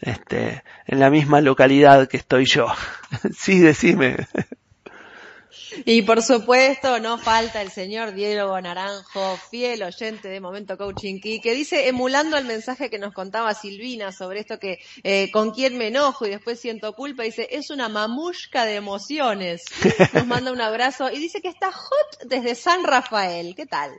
[0.00, 2.66] este, en la misma localidad que estoy yo.
[3.36, 4.28] sí, decime.
[5.84, 11.40] Y por supuesto, no falta el señor Diego Naranjo, fiel oyente de Momento Coaching Key,
[11.40, 15.78] que dice, emulando el mensaje que nos contaba Silvina sobre esto que eh, con quién
[15.78, 19.64] me enojo y después siento culpa, dice, es una mamushka de emociones.
[20.14, 23.54] Nos manda un abrazo y dice que está hot desde San Rafael.
[23.54, 23.92] ¿Qué tal?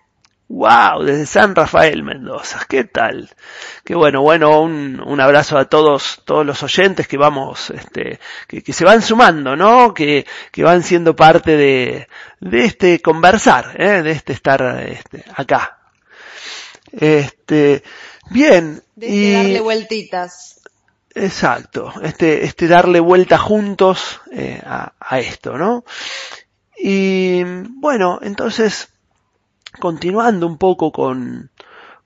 [0.50, 3.30] Wow, desde San Rafael Mendoza, ¿qué tal?
[3.86, 8.64] Qué bueno, bueno, un, un abrazo a todos, todos los oyentes que vamos, este, que,
[8.64, 9.94] que se van sumando, ¿no?
[9.94, 12.08] Que, que van siendo parte de,
[12.40, 14.02] de este conversar, ¿eh?
[14.02, 15.78] de este estar, este, acá.
[16.94, 17.84] Este,
[18.32, 18.82] bien.
[18.96, 20.62] De este y, darle vueltitas.
[21.14, 25.86] Exacto, este, este darle vuelta juntos eh, a, a esto, ¿no?
[26.76, 28.90] Y bueno, entonces,
[29.78, 31.52] continuando un poco con,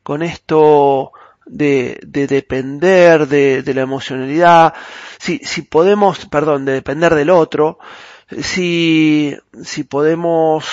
[0.01, 1.13] con esto
[1.45, 4.73] de, de depender de, de, la emocionalidad,
[5.19, 7.79] si, si podemos, perdón, de depender del otro,
[8.41, 10.65] si, si podemos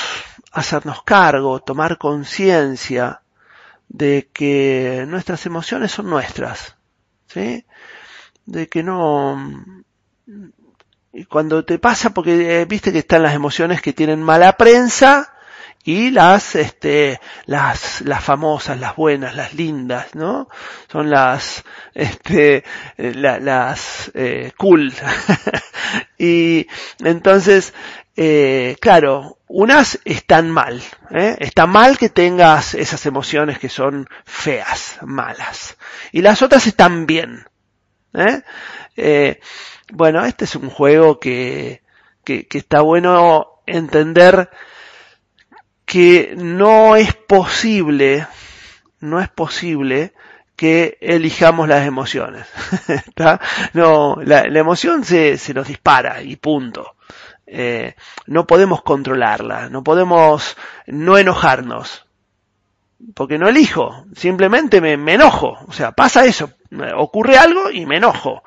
[0.53, 3.23] hacernos cargo, tomar conciencia
[3.89, 6.77] de que nuestras emociones son nuestras,
[7.27, 7.65] ¿sí?
[8.47, 9.37] De que no,
[11.13, 15.35] y cuando te pasa, porque eh, viste que están las emociones que tienen mala prensa,
[15.85, 20.49] y las este las las famosas las buenas las lindas no
[20.93, 21.65] son las
[21.95, 22.65] este
[22.97, 24.93] la, las eh, cool
[26.19, 26.67] y
[27.03, 27.73] entonces
[28.17, 31.37] eh, claro unas están mal ¿eh?
[31.41, 35.79] está mal que tengas esas emociones que son feas malas
[36.13, 37.47] y las otras están bien
[38.13, 38.43] ¿eh?
[38.97, 39.41] eh
[39.93, 41.83] bueno este es un juego que,
[42.23, 44.51] que, que está bueno entender
[45.91, 48.25] que no es posible,
[49.01, 50.13] no es posible
[50.55, 52.47] que elijamos las emociones.
[53.73, 56.95] no, la, emoción se, se nos dispara y punto.
[57.45, 62.07] Eh, no podemos controlarla, no podemos no enojarnos,
[63.13, 66.53] porque no elijo, simplemente me, me enojo, o sea, pasa eso,
[66.95, 68.45] ocurre algo y me enojo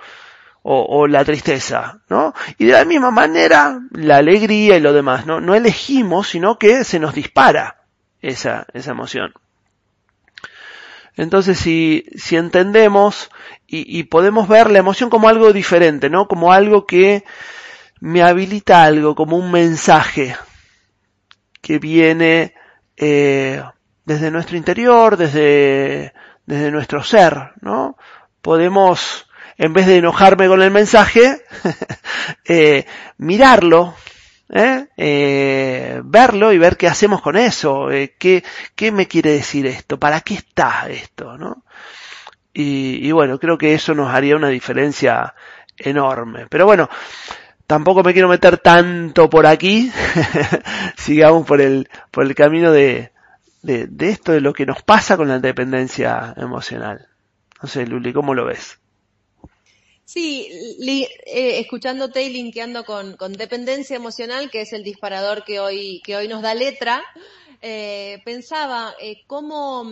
[0.63, 2.34] o, o, la tristeza, ¿no?
[2.58, 5.39] Y de la misma manera, la alegría y lo demás, ¿no?
[5.39, 7.84] No elegimos, sino que se nos dispara
[8.21, 9.34] esa, esa emoción.
[11.15, 13.30] Entonces, si, si entendemos
[13.67, 16.28] y, podemos ver la emoción como algo diferente, ¿no?
[16.28, 17.23] Como algo que
[17.99, 20.36] me habilita algo, como un mensaje
[21.62, 22.54] que viene
[22.97, 23.63] eh,
[24.06, 26.13] desde nuestro interior, desde,
[26.45, 27.97] desde nuestro ser, ¿no?
[28.41, 31.42] Podemos en vez de enojarme con el mensaje,
[32.46, 32.86] eh,
[33.18, 33.96] mirarlo,
[34.50, 34.88] ¿eh?
[34.98, 38.44] Eh, verlo y ver qué hacemos con eso, eh, qué,
[38.76, 41.63] qué me quiere decir esto, para qué está esto, ¿no?
[42.56, 45.34] Y, bueno, creo que eso nos haría una diferencia
[45.76, 46.46] enorme.
[46.50, 46.88] Pero bueno,
[47.66, 49.92] tampoco me quiero meter tanto por aquí,
[50.98, 53.12] sigamos por el, por el camino de,
[53.63, 57.08] de, de esto, de lo que nos pasa con la dependencia emocional.
[57.60, 58.78] No sé, Luli, ¿cómo lo ves?
[60.06, 60.50] Sí,
[60.86, 66.28] eh, escuchándote y linkeando con, dependencia emocional, que es el disparador que hoy, que hoy
[66.28, 67.04] nos da letra,
[67.62, 69.86] eh, pensaba eh, cómo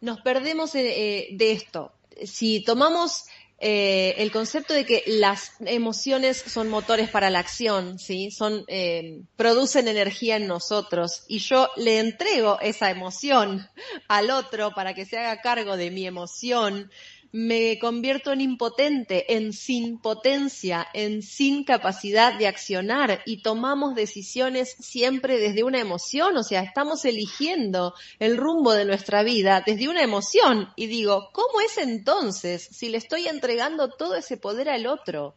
[0.00, 1.92] nos perdemos eh, de esto.
[2.22, 3.24] Si tomamos
[3.58, 8.30] eh, el concepto de que las emociones son motores para la acción, ¿sí?
[8.30, 13.66] Son, eh, producen energía en nosotros y yo le entrego esa emoción
[14.08, 16.90] al otro para que se haga cargo de mi emoción
[17.34, 24.76] me convierto en impotente, en sin potencia, en sin capacidad de accionar y tomamos decisiones
[24.78, 30.04] siempre desde una emoción, o sea, estamos eligiendo el rumbo de nuestra vida desde una
[30.04, 35.34] emoción y digo, ¿cómo es entonces si le estoy entregando todo ese poder al otro?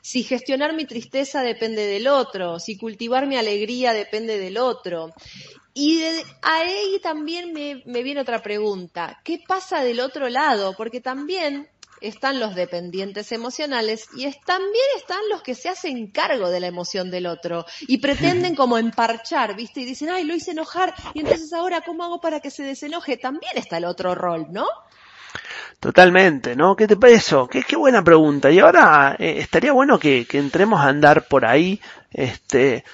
[0.00, 5.12] Si gestionar mi tristeza depende del otro, si cultivar mi alegría depende del otro.
[5.74, 9.20] Y de ahí también me, me viene otra pregunta.
[9.24, 10.74] ¿Qué pasa del otro lado?
[10.76, 11.68] Porque también
[12.02, 17.10] están los dependientes emocionales y también están los que se hacen cargo de la emoción
[17.10, 19.80] del otro y pretenden como emparchar, ¿viste?
[19.80, 23.16] Y dicen, ay, lo hice enojar y entonces ahora, ¿cómo hago para que se desenoje?
[23.16, 24.66] También está el otro rol, ¿no?
[25.80, 26.76] Totalmente, ¿no?
[26.76, 28.50] ¿Qué te parece Qué, qué buena pregunta.
[28.50, 31.80] Y ahora eh, estaría bueno que, que, entremos a andar por ahí,
[32.12, 32.84] este,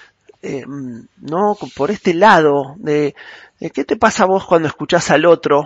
[0.42, 1.56] eh, ¿no?
[1.76, 3.14] Por este lado de,
[3.72, 5.64] qué te pasa vos cuando escuchás al otro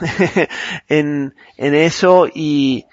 [0.88, 2.86] en, en eso y,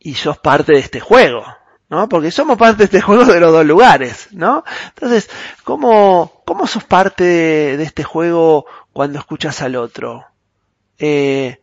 [0.00, 1.44] y sos parte de este juego,
[1.88, 2.08] ¿no?
[2.08, 4.64] Porque somos parte de este juego de los dos lugares, ¿no?
[4.88, 5.30] Entonces,
[5.64, 10.26] ¿cómo, cómo sos parte de, de este juego cuando escuchas al otro?
[10.98, 11.60] Eh,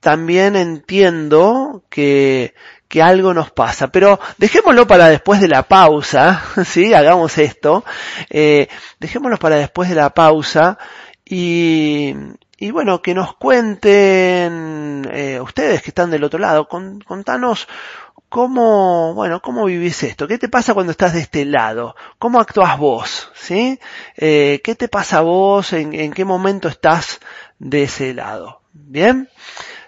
[0.00, 2.54] también entiendo que,
[2.92, 3.88] que algo nos pasa.
[3.88, 6.92] Pero dejémoslo para después de la pausa, ¿sí?
[6.92, 7.86] Hagamos esto.
[8.28, 8.68] Eh,
[9.00, 10.76] dejémoslo para después de la pausa
[11.24, 12.14] y,
[12.58, 17.66] y bueno, que nos cuenten eh, ustedes que están del otro lado, contanos
[18.28, 22.76] cómo, bueno, cómo vivís esto, qué te pasa cuando estás de este lado, cómo actúas
[22.76, 23.80] vos, ¿sí?
[24.18, 27.20] Eh, ¿Qué te pasa vos, en, en qué momento estás
[27.58, 28.60] de ese lado?
[28.74, 29.30] Bien.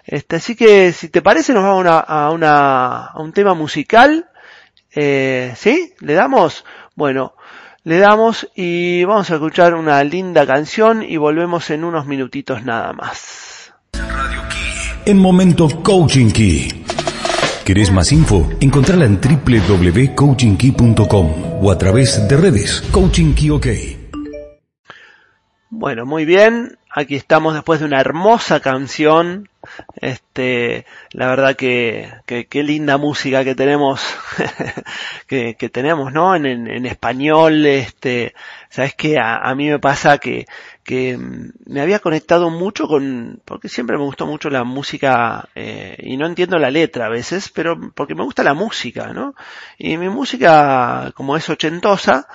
[0.05, 4.29] Este, así que si te parece nos vamos a, una, a un tema musical.
[4.93, 5.93] Eh, ¿Sí?
[5.99, 6.63] ¿Le damos?
[6.95, 7.35] Bueno,
[7.83, 12.93] le damos y vamos a escuchar una linda canción y volvemos en unos minutitos nada
[12.93, 13.73] más.
[15.05, 16.85] En Momento Coaching Key.
[17.65, 18.49] ¿Querés más info?
[18.59, 23.67] Encontrala en www.coachingkey.com o a través de redes Coaching Key OK.
[25.69, 26.77] Bueno, muy bien.
[26.97, 29.49] Aquí estamos después de una hermosa canción.
[29.97, 34.01] Este, la verdad que, qué linda música que tenemos,
[35.27, 36.37] que, tenemos, ¿no?
[36.37, 38.33] En, en, español, este,
[38.69, 40.45] sabes que a, mí me pasa que,
[40.85, 41.19] que
[41.65, 46.27] me había conectado mucho con, porque siempre me gustó mucho la música, eh, y no
[46.27, 49.35] entiendo la letra a veces, pero porque me gusta la música, ¿no?
[49.77, 52.25] Y mi música, como es ochentosa,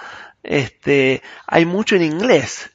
[0.42, 2.69] este, hay mucho en inglés.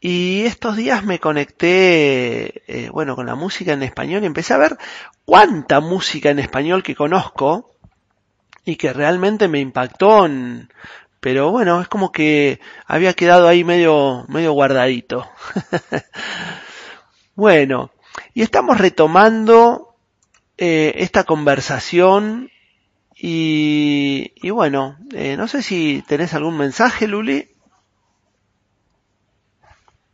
[0.00, 4.58] Y estos días me conecté, eh, bueno, con la música en español y empecé a
[4.58, 4.78] ver
[5.24, 7.72] cuánta música en español que conozco
[8.64, 10.28] y que realmente me impactó.
[11.20, 15.28] pero bueno, es como que había quedado ahí medio, medio guardadito.
[17.34, 17.90] bueno,
[18.34, 19.96] y estamos retomando
[20.58, 22.50] eh, esta conversación
[23.16, 27.48] y, y bueno, eh, no sé si tenés algún mensaje, Luli.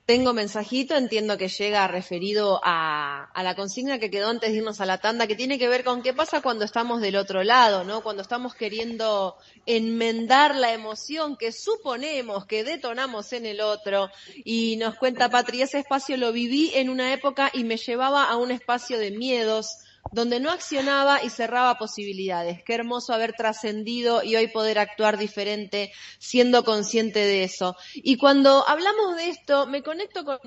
[0.07, 4.83] Tengo mensajito, entiendo que llega referido a, a, la consigna que quedó antes de irnos
[4.83, 7.85] a la tanda, que tiene que ver con qué pasa cuando estamos del otro lado,
[7.85, 8.03] ¿no?
[8.03, 14.11] Cuando estamos queriendo enmendar la emoción que suponemos que detonamos en el otro.
[14.45, 18.37] Y nos cuenta Patria, ese espacio lo viví en una época y me llevaba a
[18.37, 19.79] un espacio de miedos,
[20.13, 22.63] donde no accionaba y cerraba posibilidades.
[22.65, 27.77] Qué hermoso haber trascendido y hoy poder actuar diferente siendo consciente de eso.
[27.95, 30.39] Y cuando hablamos de esto, me conecto con,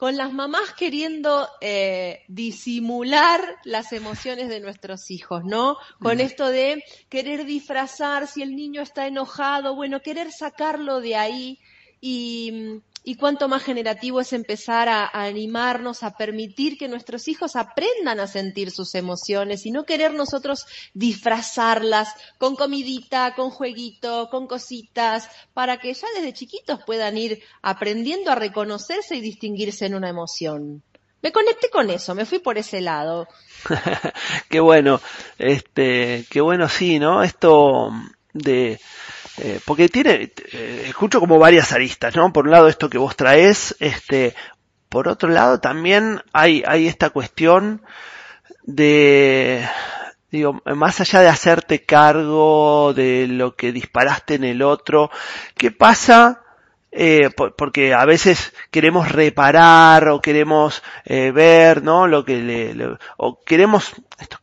[0.00, 5.76] con las mamás queriendo eh, disimular las emociones de nuestros hijos, ¿no?
[6.00, 11.58] Con esto de querer disfrazar si el niño está enojado, bueno, querer sacarlo de ahí
[12.00, 18.20] y y cuánto más generativo es empezar a, animarnos, a permitir que nuestros hijos aprendan
[18.20, 25.28] a sentir sus emociones y no querer nosotros disfrazarlas con comidita, con jueguito, con cositas,
[25.54, 30.82] para que ya desde chiquitos puedan ir aprendiendo a reconocerse y distinguirse en una emoción.
[31.22, 33.28] Me conecté con eso, me fui por ese lado.
[34.48, 35.00] qué bueno,
[35.38, 37.22] este, qué bueno sí, ¿no?
[37.22, 37.90] Esto
[38.32, 38.80] de
[39.42, 42.30] eh, porque tiene, eh, escucho como varias aristas, ¿no?
[42.30, 44.34] Por un lado esto que vos traes, este,
[44.90, 47.82] por otro lado también hay, hay esta cuestión
[48.64, 49.66] de,
[50.30, 55.10] digo, más allá de hacerte cargo de lo que disparaste en el otro,
[55.56, 56.39] ¿qué pasa
[56.92, 62.08] eh, porque a veces queremos reparar o queremos eh, ver, ¿no?
[62.08, 63.94] Lo que le, o queremos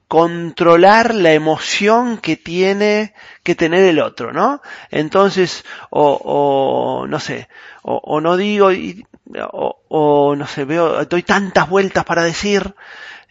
[0.08, 4.62] controlar la emoción que tiene que tener el otro, ¿no?
[4.91, 7.50] Entonces, o, o no sé,
[7.84, 9.06] o, no digo, y,
[9.52, 12.76] o, o, no sé, veo, doy tantas vueltas para decir,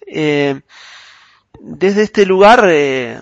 [0.06, 0.60] eh,
[1.60, 3.20] desde este lugar, eh,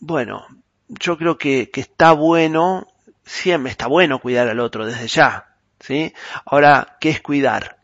[0.00, 0.46] bueno,
[0.88, 2.86] yo creo que, que está bueno
[3.24, 6.12] siempre está bueno cuidar al otro desde ya, ¿sí?
[6.44, 7.78] Ahora, ¿qué es cuidar?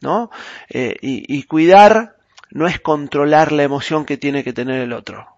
[0.00, 0.30] ¿No?
[0.68, 2.16] Eh, y, cuidar
[2.50, 5.28] no es controlar la emoción que tiene que tener el otro.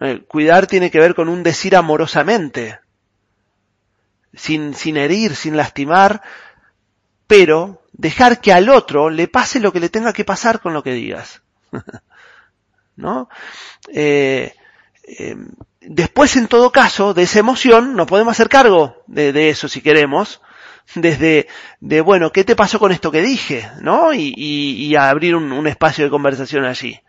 [0.00, 2.78] Eh, cuidar tiene que ver con un decir amorosamente,
[4.34, 6.22] sin, sin herir, sin lastimar,
[7.26, 10.82] pero dejar que al otro le pase lo que le tenga que pasar con lo
[10.82, 11.42] que digas.
[12.96, 13.28] ¿No?
[13.88, 14.54] Eh,
[15.88, 20.40] después, en todo caso, de esa emoción, nos podemos hacer cargo de, eso si queremos,
[20.94, 21.48] desde
[21.80, 23.68] de bueno, ¿qué te pasó con esto que dije?
[23.80, 24.12] ¿No?
[24.12, 27.00] Y, y, abrir un, espacio de conversación allí.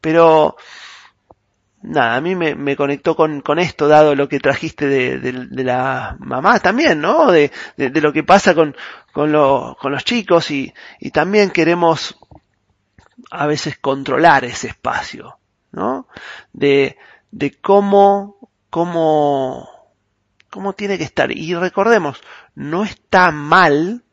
[0.00, 0.56] Pero,
[1.82, 5.46] nada, a mí me, me conectó con, con, esto, dado lo que trajiste de, de,
[5.50, 7.30] de la mamá también, ¿no?
[7.30, 8.74] De, de lo que pasa con,
[9.12, 12.18] con, lo, con los chicos y, y también queremos
[13.30, 15.38] a veces controlar ese espacio,
[15.72, 16.08] ¿no?
[16.52, 16.96] De,
[17.34, 18.36] de cómo,
[18.70, 19.68] cómo,
[20.50, 21.32] cómo tiene que estar.
[21.32, 22.22] Y recordemos,
[22.54, 24.04] no está mal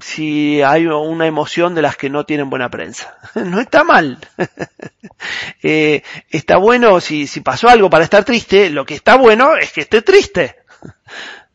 [0.00, 3.18] si hay una emoción de las que no tienen buena prensa.
[3.34, 4.18] No está mal.
[5.62, 9.72] eh, está bueno si, si pasó algo para estar triste, lo que está bueno es
[9.72, 10.56] que esté triste.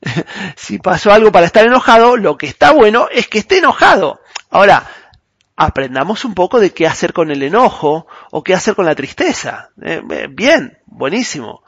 [0.57, 4.19] si pasó algo para estar enojado, lo que está bueno es que esté enojado.
[4.49, 4.85] Ahora,
[5.55, 9.69] aprendamos un poco de qué hacer con el enojo o qué hacer con la tristeza.
[9.81, 11.63] Eh, bien, buenísimo.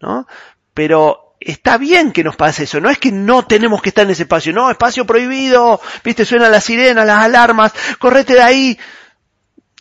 [0.00, 0.26] ¿No?
[0.74, 2.80] Pero está bien que nos pase eso.
[2.80, 4.52] No es que no tenemos que estar en ese espacio.
[4.52, 5.80] No, espacio prohibido.
[6.04, 7.72] Viste, suena la sirena, las alarmas.
[7.98, 8.78] Correte de ahí.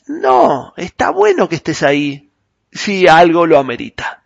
[0.07, 2.31] No, está bueno que estés ahí.
[2.71, 4.23] Si algo lo amerita.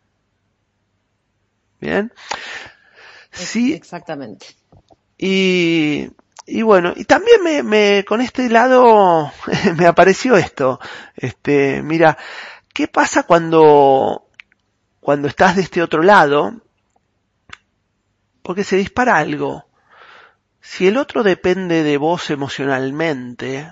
[1.80, 2.12] Bien.
[3.32, 3.74] Sí.
[3.74, 4.47] Exactamente.
[5.18, 6.10] Y
[6.50, 9.32] y bueno, y también me, me, con este lado
[9.78, 10.80] me apareció esto.
[11.16, 12.18] Este, mira,
[12.74, 14.28] ¿qué pasa cuando,
[15.00, 16.62] cuando estás de este otro lado?
[18.41, 19.68] Porque se dispara algo.
[20.60, 23.72] Si el otro depende de vos emocionalmente,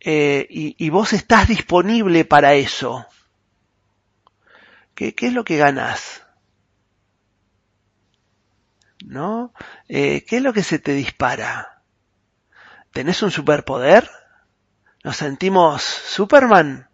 [0.00, 3.06] eh, y, vos estás disponible para eso,
[4.94, 6.22] ¿qué, qué es lo que ganás?
[9.08, 9.54] ¿No?
[9.88, 11.82] Eh, ¿Qué es lo que se te dispara?
[12.92, 14.08] ¿Tenés un superpoder?
[15.02, 16.88] ¿Nos sentimos Superman?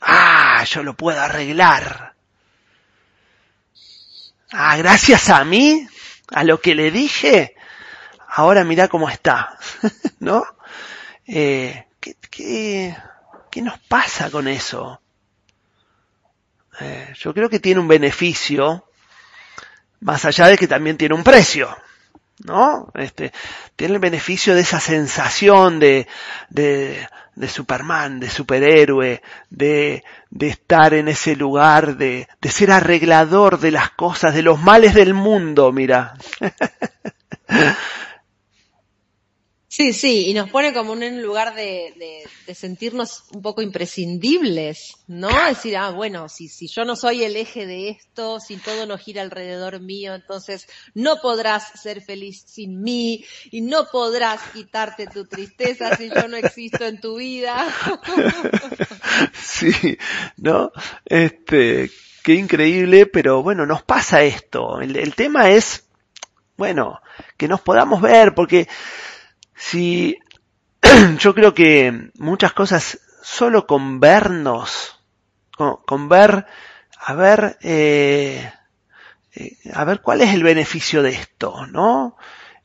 [0.00, 2.14] Ah, yo lo puedo arreglar.
[4.50, 5.86] Ah, gracias a mí,
[6.32, 7.54] a lo que le dije,
[8.28, 9.58] ahora mira cómo está,
[10.20, 10.42] ¿no?
[11.26, 12.96] Eh, ¿qué, qué,
[13.50, 15.02] qué, nos pasa con eso?
[16.80, 18.89] Eh, yo creo que tiene un beneficio
[20.00, 21.76] más allá de que también tiene un precio,
[22.44, 22.90] ¿no?
[22.94, 23.32] Este,
[23.76, 26.06] tiene el beneficio de esa sensación de,
[26.48, 33.60] de, de Superman, de superhéroe, de, de estar en ese lugar, de, de ser arreglador
[33.60, 36.14] de las cosas, de los males del mundo, mira.
[39.72, 43.62] Sí, sí, y nos pone como en un lugar de, de, de, sentirnos un poco
[43.62, 45.28] imprescindibles, ¿no?
[45.46, 48.98] Decir, ah, bueno, si, si yo no soy el eje de esto, si todo no
[48.98, 55.26] gira alrededor mío, entonces no podrás ser feliz sin mí y no podrás quitarte tu
[55.26, 57.64] tristeza si yo no existo en tu vida.
[59.34, 59.98] Sí,
[60.36, 60.72] ¿no?
[61.04, 61.90] Este,
[62.24, 64.80] qué increíble, pero bueno, nos pasa esto.
[64.80, 65.84] El, el tema es,
[66.56, 67.00] bueno,
[67.36, 68.66] que nos podamos ver, porque
[69.60, 70.18] si
[71.18, 74.98] yo creo que muchas cosas solo con vernos,
[75.56, 76.46] con, ver,
[76.98, 78.50] a ver, eh,
[79.34, 82.16] eh, a ver cuál es el beneficio de esto, ¿no?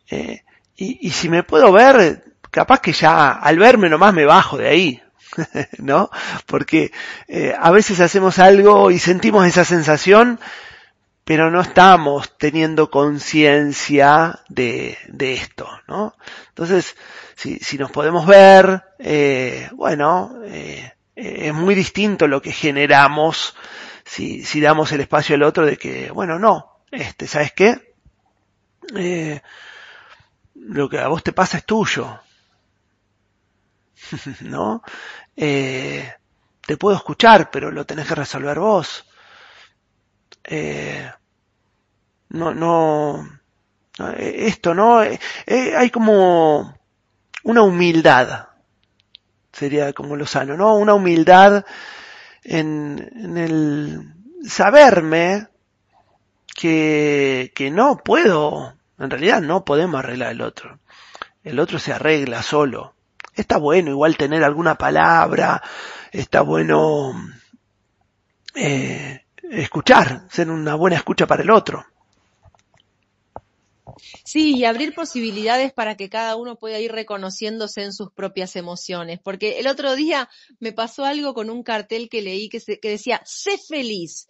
[0.09, 0.43] Eh,
[0.77, 4.69] y, y, si me puedo ver, capaz que ya al verme nomás me bajo de
[4.69, 5.03] ahí,
[5.77, 6.09] ¿no?
[6.45, 6.93] Porque
[7.27, 10.39] eh, a veces hacemos algo y sentimos esa sensación,
[11.25, 16.15] pero no estamos teniendo conciencia de, de, esto, ¿no?
[16.49, 16.95] Entonces,
[17.35, 23.55] si, si nos podemos ver, eh, bueno, eh, es muy distinto lo que generamos
[24.05, 27.95] si, si damos el espacio al otro de que, bueno, no, este, ¿sabes qué?
[28.95, 29.41] Eh,
[30.53, 32.19] lo que a vos te pasa es tuyo,
[34.41, 34.83] ¿no?
[35.35, 36.13] Eh,
[36.61, 39.05] te puedo escuchar, pero lo tenés que resolver vos
[40.47, 41.11] eh,
[42.29, 43.27] no, no,
[44.17, 45.03] esto, ¿no?
[45.03, 46.77] Eh, eh, hay como
[47.43, 48.47] una humildad,
[49.51, 50.75] sería como lo sano, ¿no?
[50.75, 51.65] Una humildad
[52.43, 54.13] en, en el
[54.47, 55.47] saberme
[56.55, 60.79] que, que no puedo, en realidad no podemos arreglar el otro.
[61.43, 62.95] El otro se arregla solo.
[63.33, 65.61] Está bueno igual tener alguna palabra,
[66.11, 67.13] está bueno
[68.55, 71.85] eh, escuchar, ser una buena escucha para el otro.
[74.23, 79.19] Sí, y abrir posibilidades para que cada uno pueda ir reconociéndose en sus propias emociones.
[79.23, 80.29] Porque el otro día
[80.59, 84.27] me pasó algo con un cartel que leí que, que decía, sé feliz.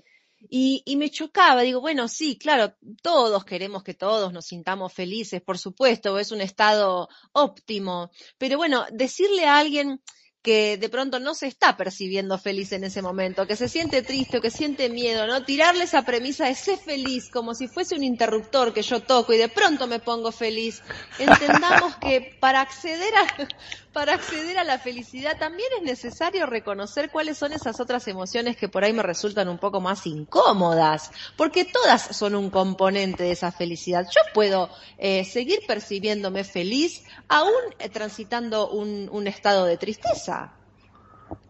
[0.50, 5.42] Y, y, me chocaba, digo, bueno, sí, claro, todos queremos que todos nos sintamos felices,
[5.42, 10.04] por supuesto, es un estado óptimo, pero bueno, decirle a alguien,
[10.46, 14.38] que de pronto no se está percibiendo feliz en ese momento, que se siente triste
[14.38, 15.44] o que siente miedo, ¿no?
[15.44, 19.40] Tirarle esa premisa de ser feliz como si fuese un interruptor que yo toco y
[19.40, 20.84] de pronto me pongo feliz.
[21.18, 23.48] Entendamos que para acceder a,
[23.92, 28.70] para acceder a la felicidad también es necesario reconocer cuáles son esas otras emociones que
[28.70, 33.52] por ahí me resultan un poco más incómodas, porque todas son un componente de esa
[33.52, 34.06] felicidad.
[34.14, 34.70] Yo puedo
[35.00, 40.35] eh, seguir percibiéndome feliz aún eh, transitando un, un estado de tristeza.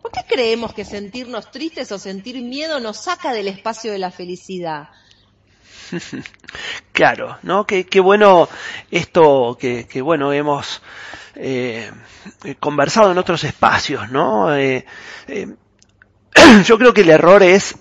[0.01, 4.11] ¿Por qué creemos que sentirnos tristes o sentir miedo nos saca del espacio de la
[4.11, 4.89] felicidad?
[6.91, 7.65] Claro, ¿no?
[7.65, 8.47] Qué, bueno
[8.89, 10.81] esto que, bueno hemos
[11.36, 11.91] eh,
[12.59, 14.55] conversado en otros espacios, ¿no?
[14.55, 14.86] Eh,
[15.27, 15.47] eh,
[16.65, 17.77] yo creo que el error es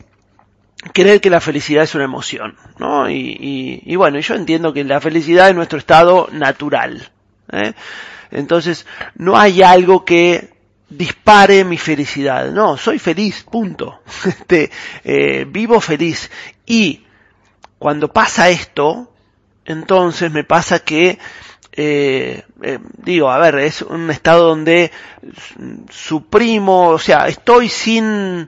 [0.93, 3.09] creer que la felicidad es una emoción, ¿no?
[3.09, 7.13] Y, y bueno, yo entiendo que la felicidad es nuestro estado natural.
[8.33, 8.85] Entonces,
[9.15, 10.54] no hay algo que
[10.89, 12.51] dispare mi felicidad.
[12.51, 14.01] No, soy feliz, punto.
[14.25, 14.71] Este,
[15.05, 16.31] eh, vivo feliz.
[16.67, 17.05] Y
[17.79, 19.13] cuando pasa esto,
[19.65, 21.19] entonces me pasa que,
[21.73, 24.91] eh, eh, digo, a ver, es un estado donde
[25.91, 28.47] suprimo, o sea, estoy sin,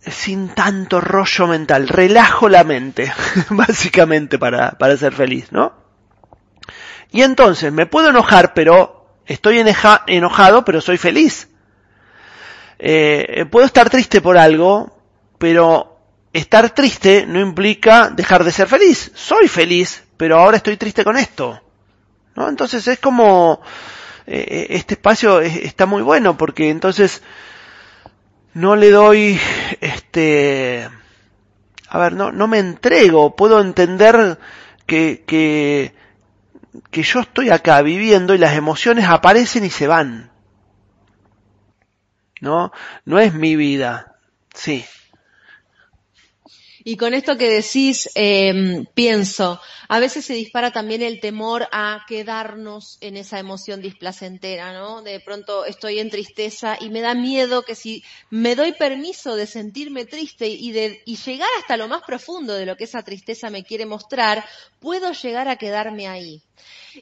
[0.00, 3.12] sin tanto rollo mental, relajo la mente,
[3.50, 5.72] básicamente para, para ser feliz, ¿no?
[7.10, 9.64] Y entonces me puedo enojar, pero Estoy
[10.06, 11.48] enojado, pero soy feliz.
[12.78, 14.98] Eh, puedo estar triste por algo,
[15.38, 15.98] pero
[16.32, 19.12] estar triste no implica dejar de ser feliz.
[19.14, 21.60] Soy feliz, pero ahora estoy triste con esto.
[22.34, 22.48] ¿No?
[22.48, 23.60] Entonces es como
[24.26, 27.22] eh, eh, este espacio está muy bueno porque entonces
[28.54, 29.38] no le doy
[29.80, 30.88] este
[31.88, 34.38] a ver no no me entrego puedo entender
[34.86, 35.92] que, que
[36.90, 40.30] que yo estoy acá viviendo y las emociones aparecen y se van.
[42.40, 42.72] ¿No?
[43.04, 44.16] No es mi vida.
[44.54, 44.84] Sí.
[46.84, 52.04] Y con esto que decís, eh, pienso, a veces se dispara también el temor a
[52.08, 55.02] quedarnos en esa emoción displacentera, ¿no?
[55.02, 59.46] De pronto estoy en tristeza y me da miedo que si me doy permiso de
[59.46, 63.50] sentirme triste y de y llegar hasta lo más profundo de lo que esa tristeza
[63.50, 64.44] me quiere mostrar,
[64.80, 66.42] puedo llegar a quedarme ahí.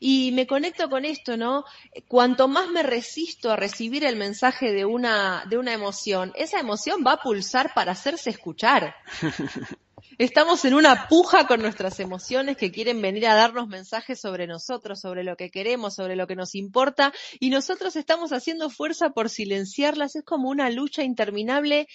[0.01, 1.65] Y me conecto con esto, ¿no?
[2.09, 7.05] Cuanto más me resisto a recibir el mensaje de una, de una emoción, esa emoción
[7.07, 8.95] va a pulsar para hacerse escuchar.
[10.19, 15.01] Estamos en una puja con nuestras emociones que quieren venir a darnos mensajes sobre nosotros,
[15.01, 19.31] sobre lo que queremos, sobre lo que nos importa, y nosotros estamos haciendo fuerza por
[19.31, 20.17] silenciarlas.
[20.17, 21.89] Es como una lucha interminable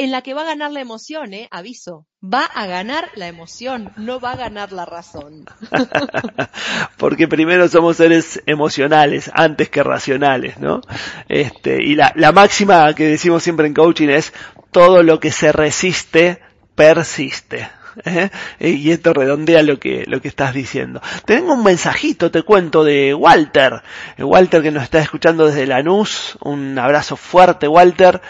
[0.00, 1.46] en la que va a ganar la emoción, ¿eh?
[1.50, 2.06] Aviso.
[2.22, 5.44] Va a ganar la emoción, no va a ganar la razón.
[6.96, 10.80] Porque primero somos seres emocionales antes que racionales, ¿no?
[11.28, 14.32] Este, y la, la máxima que decimos siempre en coaching es
[14.70, 16.40] todo lo que se resiste,
[16.74, 17.68] persiste.
[18.06, 18.30] ¿eh?
[18.58, 21.02] Y esto redondea lo que, lo que estás diciendo.
[21.26, 23.82] Tengo un mensajito, te cuento, de Walter.
[24.18, 26.38] Walter que nos está escuchando desde Lanús.
[26.40, 28.22] Un abrazo fuerte, Walter.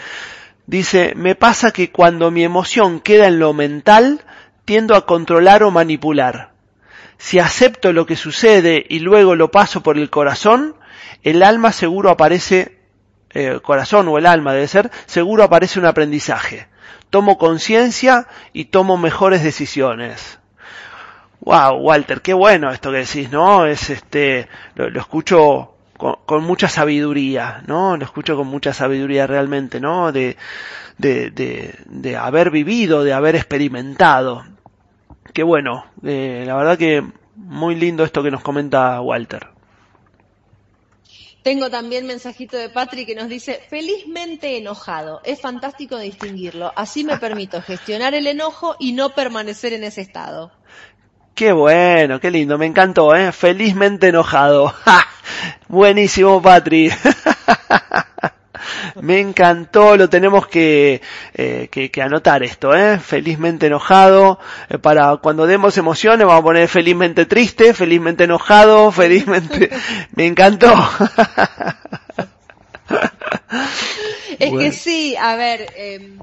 [0.67, 4.21] Dice, me pasa que cuando mi emoción queda en lo mental,
[4.65, 6.51] tiendo a controlar o manipular.
[7.17, 10.75] Si acepto lo que sucede y luego lo paso por el corazón,
[11.23, 12.79] el alma seguro aparece,
[13.31, 16.67] eh, corazón o el alma debe ser, seguro aparece un aprendizaje.
[17.09, 20.39] Tomo conciencia y tomo mejores decisiones.
[21.41, 23.65] Wow, Walter, qué bueno esto que decís, ¿no?
[23.65, 25.70] Es este, lo, lo escucho
[26.01, 27.95] con, mucha sabiduría, ¿no?
[27.95, 30.11] Lo escucho con mucha sabiduría realmente, ¿no?
[30.11, 30.35] De,
[30.97, 31.31] de,
[31.85, 34.43] de, haber vivido, de haber experimentado.
[35.33, 37.03] Qué bueno, eh, la verdad que
[37.35, 39.47] muy lindo esto que nos comenta Walter.
[41.43, 45.21] Tengo también mensajito de Patrick que nos dice, felizmente enojado.
[45.23, 46.71] Es fantástico distinguirlo.
[46.75, 50.51] Así me permito gestionar el enojo y no permanecer en ese estado.
[51.35, 53.31] Qué bueno, qué lindo, me encantó, ¿eh?
[53.31, 54.73] Felizmente enojado.
[55.67, 56.93] Buenísimo, Patrick.
[59.01, 61.01] Me encantó, lo tenemos que,
[61.33, 62.99] eh, que, anotar esto, ¿eh?
[62.99, 64.39] Felizmente enojado.
[64.69, 69.69] Eh, para cuando demos emociones vamos a poner felizmente triste, felizmente enojado, felizmente...
[70.15, 70.73] Me encantó.
[74.37, 76.17] es que sí, a ver, eh,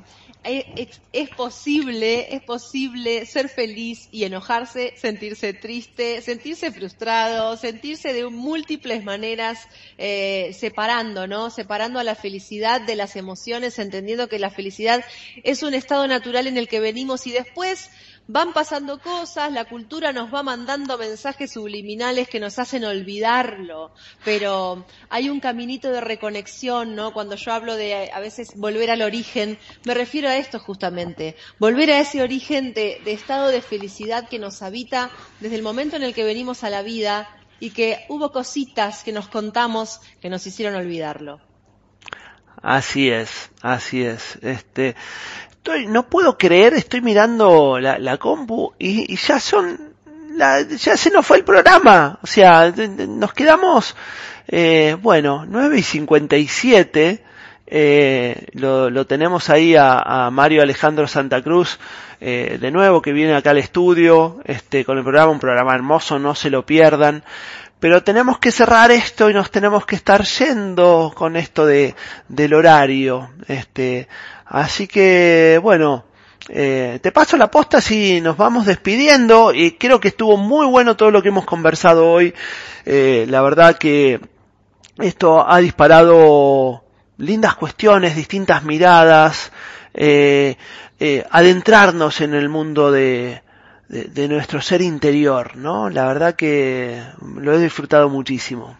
[0.44, 9.04] es, posible, es posible ser feliz y enojarse, sentirse triste, sentirse frustrado, sentirse de múltiples
[9.04, 9.66] maneras,
[9.98, 11.50] eh, separando, ¿no?
[11.50, 15.04] Separando a la felicidad de las emociones, entendiendo que la felicidad
[15.42, 17.90] es un estado natural en el que venimos y después
[18.28, 23.90] van pasando cosas, la cultura nos va mandando mensajes subliminales que nos hacen olvidarlo,
[24.22, 27.14] pero hay un caminito de reconexión, ¿no?
[27.14, 31.90] Cuando yo hablo de a veces volver al origen, me refiero a esto justamente, volver
[31.90, 35.10] a ese origen de, estado de felicidad que nos habita
[35.40, 39.12] desde el momento en el que venimos a la vida y que hubo cositas que
[39.12, 41.40] nos contamos que nos hicieron olvidarlo.
[42.60, 44.36] Así es, así es.
[44.42, 44.96] Este,
[45.88, 49.94] no puedo creer, estoy mirando la, la compu y, ya son,
[50.36, 52.18] ya se nos fue el programa.
[52.22, 52.72] O sea,
[53.08, 53.96] nos quedamos,
[54.46, 57.24] eh, bueno, 9 y 57.
[57.70, 61.78] Eh, lo, lo tenemos ahí a, Mario Alejandro Santa Cruz,
[62.20, 66.18] eh, de nuevo, que viene acá al estudio, este, con el programa, un programa hermoso,
[66.18, 67.22] no se lo pierdan.
[67.80, 71.94] Pero tenemos que cerrar esto y nos tenemos que estar yendo con esto de,
[72.26, 73.30] del horario.
[73.46, 74.08] Este,
[74.48, 76.04] Así que, bueno,
[76.48, 80.96] eh, te paso la posta si nos vamos despidiendo y creo que estuvo muy bueno
[80.96, 82.34] todo lo que hemos conversado hoy.
[82.86, 84.20] Eh, la verdad que
[84.98, 86.82] esto ha disparado
[87.18, 89.52] lindas cuestiones, distintas miradas,
[89.92, 90.56] eh,
[91.30, 93.42] adentrarnos en el mundo de,
[93.88, 95.90] de nuestro ser interior, ¿no?
[95.90, 97.02] La verdad que
[97.36, 98.76] lo he disfrutado muchísimo.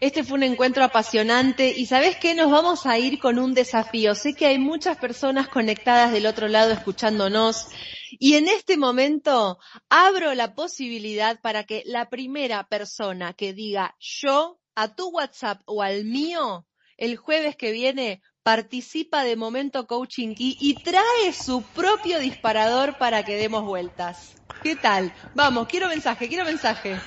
[0.00, 4.14] Este fue un encuentro apasionante y sabes qué, nos vamos a ir con un desafío.
[4.14, 7.68] Sé que hay muchas personas conectadas del otro lado escuchándonos
[8.10, 14.60] y en este momento abro la posibilidad para que la primera persona que diga yo
[14.74, 16.66] a tu WhatsApp o al mío
[16.98, 23.24] el jueves que viene participa de Momento Coaching Key y trae su propio disparador para
[23.24, 24.34] que demos vueltas.
[24.62, 25.12] ¿Qué tal?
[25.34, 27.00] Vamos, quiero mensaje, quiero mensaje.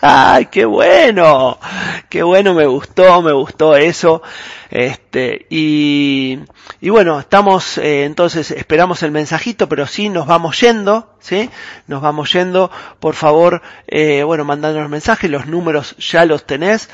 [0.00, 1.58] ¡Ay, qué bueno!
[2.08, 4.22] Qué bueno, me gustó, me gustó eso.
[4.70, 6.38] Este, y,
[6.80, 11.50] y bueno, estamos, eh, entonces esperamos el mensajito, pero sí nos vamos yendo, ¿sí?
[11.86, 12.70] Nos vamos yendo.
[13.00, 16.88] Por favor, eh, bueno, mandándonos mensajes, los números ya los tenés.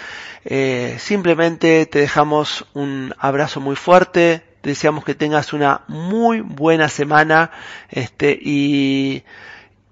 [0.45, 4.43] Eh, simplemente te dejamos un abrazo muy fuerte.
[4.63, 7.51] Deseamos que tengas una muy buena semana.
[7.91, 9.25] Este, y,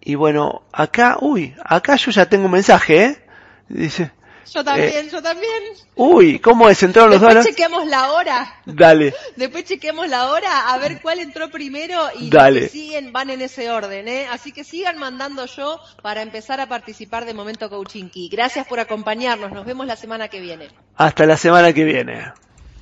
[0.01, 3.25] y bueno, acá, uy, acá yo ya tengo un mensaje, ¿eh?
[3.69, 4.11] Dice.
[4.53, 5.63] Yo también, eh, yo también.
[5.95, 6.83] Uy, ¿cómo es?
[6.83, 7.35] ¿Entraron los dos?
[7.35, 8.61] Después chequeamos la hora.
[8.67, 9.15] Dale.
[9.37, 12.69] Después chequemos la hora a ver cuál entró primero y Dale.
[12.69, 14.27] siguen van en ese orden, ¿eh?
[14.29, 18.29] Así que sigan mandando yo para empezar a participar de Momento Coaching Key.
[18.29, 19.53] Gracias por acompañarnos.
[19.53, 20.69] Nos vemos la semana que viene.
[20.97, 22.33] Hasta la semana que viene.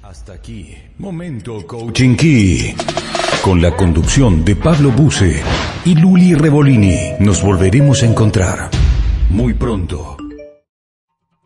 [0.03, 2.75] Hasta aquí, Momento Coaching Key.
[3.49, 5.43] Con la conducción de Pablo Buse
[5.87, 8.69] y Luli Revolini, nos volveremos a encontrar
[9.31, 10.18] muy pronto.